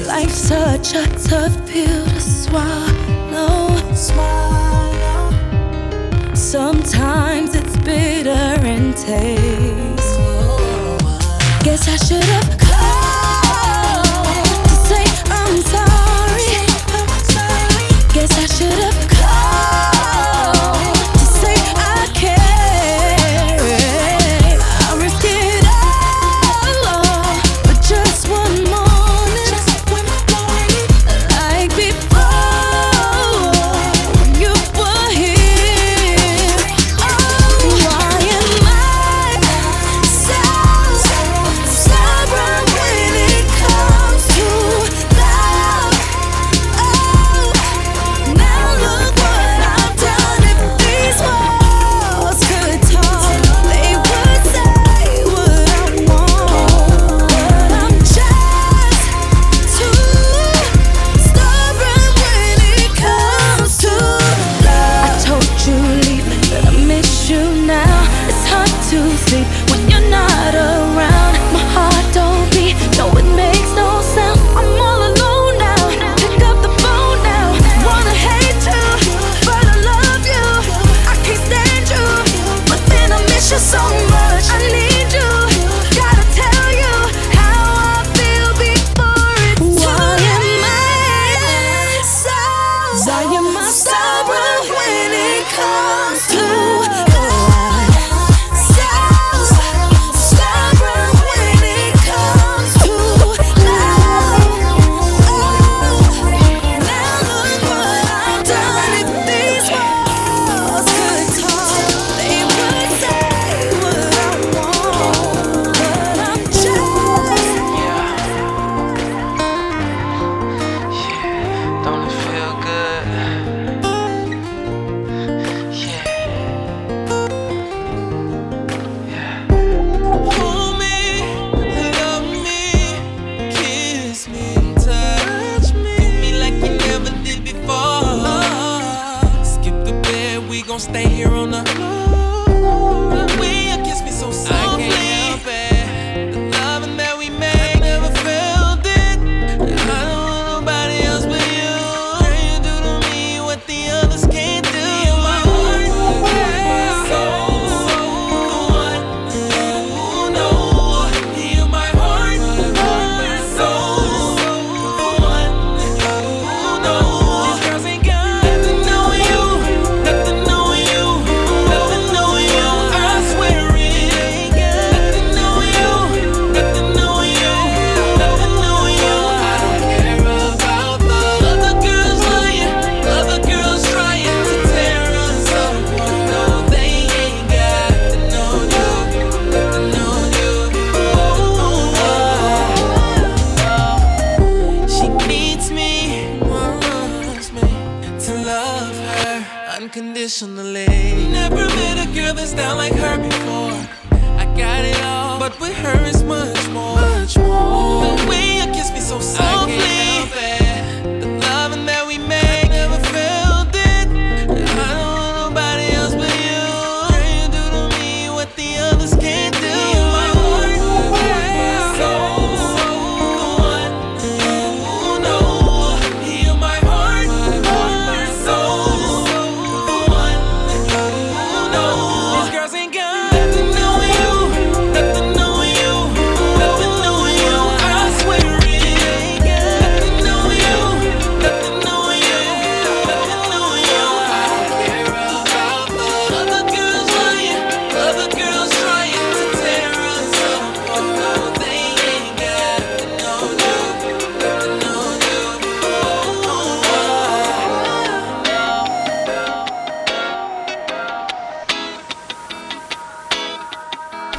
Life's 0.05 0.35
such 0.35 0.93
a 0.93 1.05
tough 1.29 1.55
pill 1.69 2.05
to 2.05 2.19
swallow. 2.19 3.69
Swallow. 3.95 5.31
Sometimes 6.33 7.55
it's 7.55 7.77
bitter 7.77 8.65
in 8.65 8.93
taste. 8.93 10.19
Guess 11.63 11.87
I 11.87 11.95
should 11.95 12.23
have. 12.25 12.62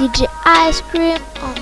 DJ 0.05 0.29
Ice 0.45 0.83
Cream 0.83 1.17
on 1.41 1.54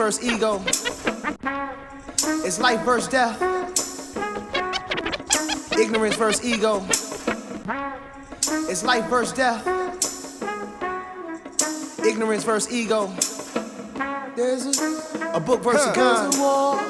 versus 0.00 0.24
ego. 0.24 0.62
It's 2.46 2.58
life 2.58 2.80
versus 2.86 3.06
death. 3.06 3.36
Ignorance 5.78 6.16
versus 6.16 6.42
ego. 6.42 6.82
It's 8.70 8.82
life 8.82 9.04
versus 9.10 9.34
death. 9.34 9.62
Ignorance 12.02 12.44
versus 12.44 12.72
ego. 12.72 13.12
There's 14.36 14.80
a, 14.80 15.32
a 15.34 15.40
book 15.40 15.62
versus 15.62 15.84
huh. 15.84 15.92
gun. 15.92 16.40
War, 16.40 16.80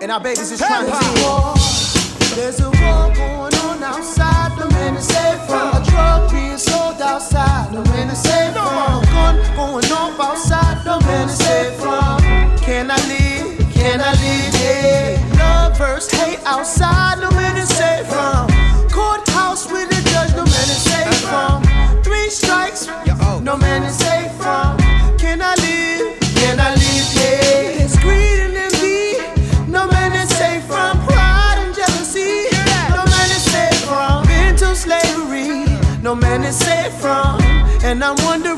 and 0.00 0.12
our 0.12 0.20
babies 0.20 0.52
is 0.52 0.60
trying 0.60 0.86
to 0.86 0.94
see 0.94 1.22
war. 1.24 1.54
There's 2.36 2.60
a 2.60 2.70
war 2.70 3.10
going 3.12 3.54
on 3.54 3.82
outside. 3.82 4.56
The 4.56 4.70
man 4.70 4.94
is 4.94 5.08
safe 5.08 5.40
from 5.46 5.82
a 5.82 5.84
drug 5.84 6.30
being 6.30 6.58
sold 6.58 7.00
outside. 7.00 7.72
The 7.72 7.82
man 7.90 8.08
is 8.08 8.22
safe 8.22 8.52
from 8.52 8.62
a 8.62 9.06
gun 9.06 9.56
going 9.56 9.90
off 9.90 10.20
outside. 10.20 10.84
The 10.84 11.04
man 11.06 11.28
is 11.28 11.38
safe 11.38 11.74
from 11.80 12.25
and 13.96 14.04
I 14.04 14.12
lead 14.20 14.54
it. 14.54 15.38
Love 15.38 15.78
verse 15.78 16.10
hate 16.10 16.40
outside, 16.44 17.18
no 17.18 17.30
man 17.30 17.56
is 17.56 17.70
safe 17.70 18.06
from. 18.06 18.46
Courthouse 18.90 19.72
with 19.72 19.88
the 19.88 20.00
judge, 20.10 20.32
no 20.36 20.44
man 20.44 20.68
is 20.76 20.82
safe 20.92 21.20
from. 21.24 21.62
Three 22.02 22.28
strikes, 22.28 22.88
no 23.40 23.56
man 23.56 23.84
is 23.84 23.96
safe 23.96 24.32
from. 24.32 24.76
Can 25.16 25.40
I 25.40 25.54
live? 25.64 26.20
Can 26.36 26.60
I 26.60 26.74
live? 26.74 27.06
Yeah. 27.16 27.84
It's 27.84 27.96
greed 28.04 28.40
and 28.44 28.56
envy, 28.66 29.16
no 29.66 29.86
man 29.88 30.12
is 30.12 30.28
safe 30.28 30.64
from. 30.64 31.00
Pride 31.06 31.56
and 31.64 31.74
jealousy, 31.74 32.52
no 32.92 33.02
man 33.14 33.28
is 33.38 33.44
safe 33.54 33.80
from. 33.88 34.26
Mental 34.26 34.74
slavery, 34.74 35.64
no 36.02 36.14
man 36.14 36.44
is 36.44 36.56
safe 36.56 36.92
from. 37.00 37.40
And 37.82 38.04
I'm 38.04 38.16
wondering. 38.26 38.55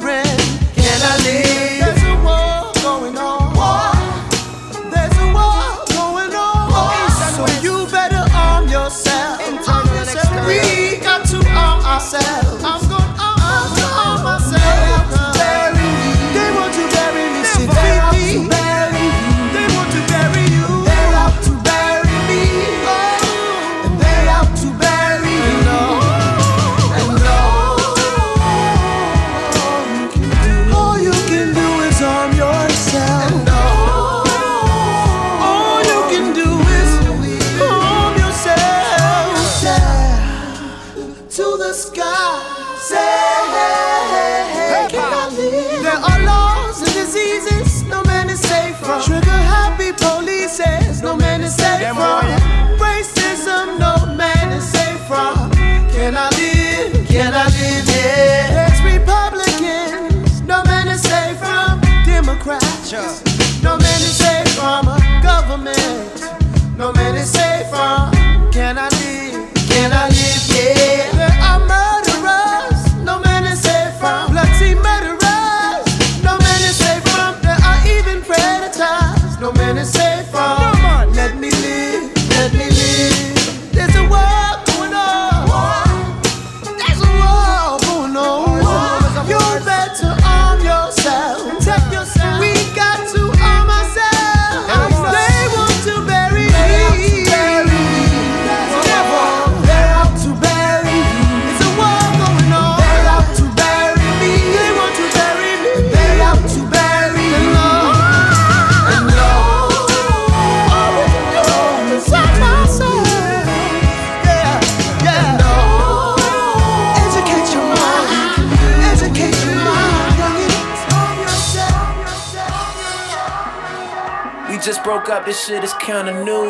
This 125.28 125.46
shit 125.46 125.62
is 125.62 125.74
kinda 125.74 126.24
new. 126.24 126.48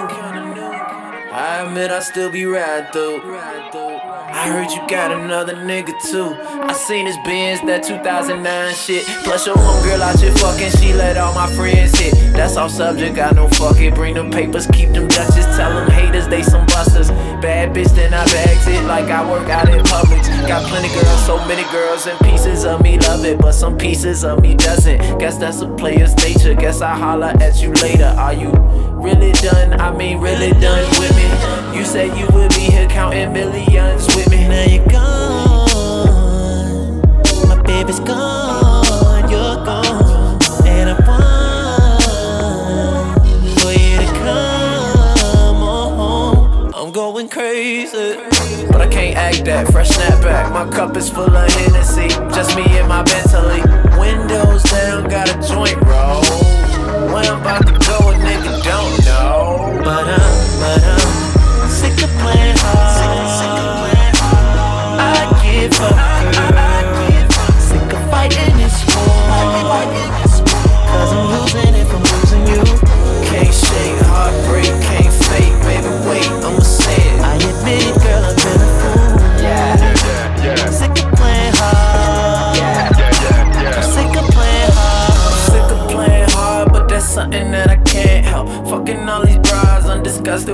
I 1.32 1.64
admit 1.66 1.90
I 1.90 1.98
still 1.98 2.30
be 2.30 2.46
riding 2.46 2.92
through. 2.92 3.97
I 4.20 4.50
heard 4.50 4.70
you 4.70 4.80
got 4.88 5.12
another 5.12 5.54
nigga 5.54 5.94
too. 6.10 6.34
I 6.62 6.72
seen 6.72 7.06
his 7.06 7.16
Benz, 7.24 7.60
that 7.66 7.84
2009 7.84 8.74
shit. 8.74 9.04
Plus 9.22 9.46
your 9.46 9.54
homegirl 9.56 10.00
out 10.00 10.18
here 10.18 10.32
fucking, 10.32 10.70
she 10.78 10.92
let 10.92 11.16
all 11.16 11.34
my 11.34 11.46
friends 11.54 11.96
hit. 11.98 12.14
That's 12.32 12.56
off 12.56 12.72
subject, 12.72 13.14
got 13.14 13.36
no 13.36 13.48
fuck 13.48 13.76
it. 13.78 13.94
Bring 13.94 14.14
them 14.14 14.30
papers, 14.30 14.66
keep 14.68 14.90
them 14.90 15.06
Dutches. 15.08 15.46
Tell 15.56 15.72
them 15.74 15.90
haters 15.90 16.26
they 16.28 16.42
some 16.42 16.66
busters. 16.66 17.10
Bad 17.40 17.74
bitch, 17.74 17.94
then 17.94 18.12
I 18.12 18.24
bags 18.26 18.66
it 18.66 18.84
like 18.84 19.06
I 19.06 19.28
work 19.30 19.48
out 19.48 19.68
in 19.68 19.84
public. 19.84 20.22
Got 20.48 20.68
plenty 20.68 20.88
girls, 20.88 21.26
so 21.26 21.38
many 21.46 21.62
girls, 21.70 22.06
and 22.06 22.18
pieces 22.20 22.64
of 22.64 22.82
me 22.82 22.98
love 22.98 23.24
it, 23.24 23.38
but 23.38 23.52
some 23.52 23.78
pieces 23.78 24.24
of 24.24 24.42
me 24.42 24.54
doesn't. 24.54 25.18
Guess 25.18 25.38
that's 25.38 25.60
a 25.60 25.68
player's 25.76 26.16
nature. 26.16 26.54
Guess 26.54 26.80
I 26.80 26.96
holler 26.96 27.32
at 27.40 27.62
you 27.62 27.72
later. 27.74 28.12
Are 28.18 28.34
you 28.34 28.50
really 28.98 29.32
done? 29.32 29.80
I 29.80 29.96
mean, 29.96 30.18
really 30.18 30.50
done 30.60 30.88
with 30.98 31.14
me? 31.16 31.78
You 31.78 31.84
said 31.84 32.16
you 32.18 32.26
would 32.34 32.50
be 32.50 32.70
here 32.72 32.88
counting 32.88 33.32
millions 33.32 34.07
with 34.16 34.30
me. 34.30 34.48
Now 34.48 34.64
you're 34.64 34.86
gone. 34.86 36.08
My 37.48 37.60
baby's 37.62 38.00
gone. 38.00 39.28
You're 39.30 39.56
gone. 39.64 40.38
And 40.66 40.90
I 40.90 40.94
want 43.12 43.58
for 43.60 43.72
you 43.72 43.96
to 43.98 44.06
come 44.24 45.56
home. 45.56 46.72
I'm 46.74 46.90
going 46.92 47.28
crazy. 47.28 48.16
But 48.70 48.80
I 48.80 48.86
can't 48.88 49.16
act 49.16 49.44
that. 49.46 49.70
Fresh 49.72 49.90
snapback. 49.90 50.52
My 50.52 50.66
cup 50.70 50.96
is 50.96 51.08
full 51.10 51.34
of 51.34 51.52
Hennessy. 51.52 52.08
Just 52.34 52.56
me 52.56 52.64
and 52.78 52.88
my 52.88 53.02
Bentley. 53.02 53.62
Windows 53.98 54.62
down, 54.64 55.08
got 55.08 55.28
a 55.28 55.34
joint 55.46 55.76
roll. 55.82 56.22
When 57.12 57.24
I'm 57.26 57.40
about 57.40 57.66
to 57.66 57.72
go, 57.72 58.10
a 58.10 58.14
nigga 58.14 58.62
don't 58.62 59.04
know. 59.04 59.80
But 59.82 60.04
I'm, 60.06 60.60
but 60.60 60.84
I'm 60.84 60.97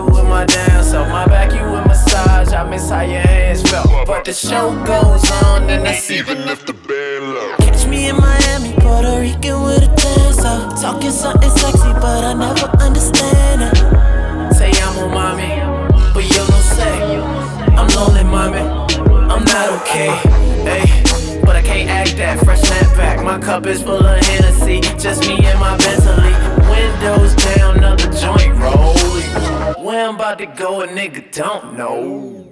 with 0.07 0.25
my 0.25 0.45
damn 0.45 0.85
self. 0.85 1.09
My 1.09 1.27
back, 1.27 1.53
you 1.53 1.65
with 1.71 1.87
massage, 1.87 2.53
I 2.53 2.69
miss 2.69 2.91
how 2.91 3.03
your 3.03 3.21
hands 3.21 3.63
felt. 3.63 3.89
But 4.07 4.25
the 4.25 4.33
show 4.33 4.71
goes 4.85 5.31
on, 5.43 5.71
and 5.71 5.87
that's 5.87 6.11
even 6.11 6.39
if 6.49 6.67
the 6.67 6.74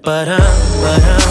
But 0.03 1.22